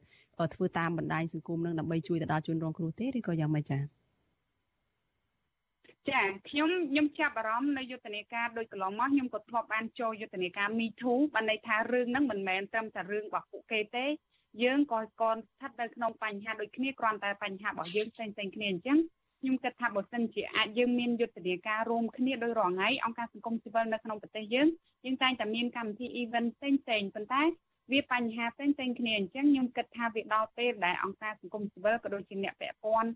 [0.55, 3.81] ធ្វើតាមបណ្ដាញសង្គមនឹងដើម្បីជួយទៅដល់ជនរងគ្រោះទេឬក៏យ៉ាងម៉េចចា៎
[6.11, 14.07] ចាខ្ញុំខ្ញុំចាប់អារម្មណ៍នៅយុទ្ធនាការដោយកន្លងមកខ្ញុំក៏ធ្លាប់បានចូលយុទ្ធនាការ Me Too បានន័យថារឿងហ្នឹងមិនមែនត្រឹមតែរឿងរបស់ពួកគេទេ
[14.63, 18.99] យើងក៏ក៏ស្ថិតនៅក្នុងបញ្ហាដូចគ្នាគ្រាន់តែបញ្ហារបស់យើងផ្សេងៗគ្នាអញ្ចឹង
[19.41, 24.69] ខ្ញុំគិតថាបើសិនជាអាចយើងមានយុទ្ធនាការរួមគ្នាដោយរាល់ថ្ងៃអង្គការសង្គមស៊ីវិលនៅក្នុងប្រទេសយើង
[25.05, 26.69] យើងតែងតែមានកម្មវិធី event ផ្សេ
[27.01, 27.43] ងៗប៉ុន្តែ
[27.93, 33.11] វាបញ្ហាផ្សេងៗគ្នាអញ្ចឹងខ្ញុំគិតថាវាដល់ពេលដែលអង្គការសង្គមស៊ីវិលក៏ដូចជាអ្នកពាក់ព័ន្ធ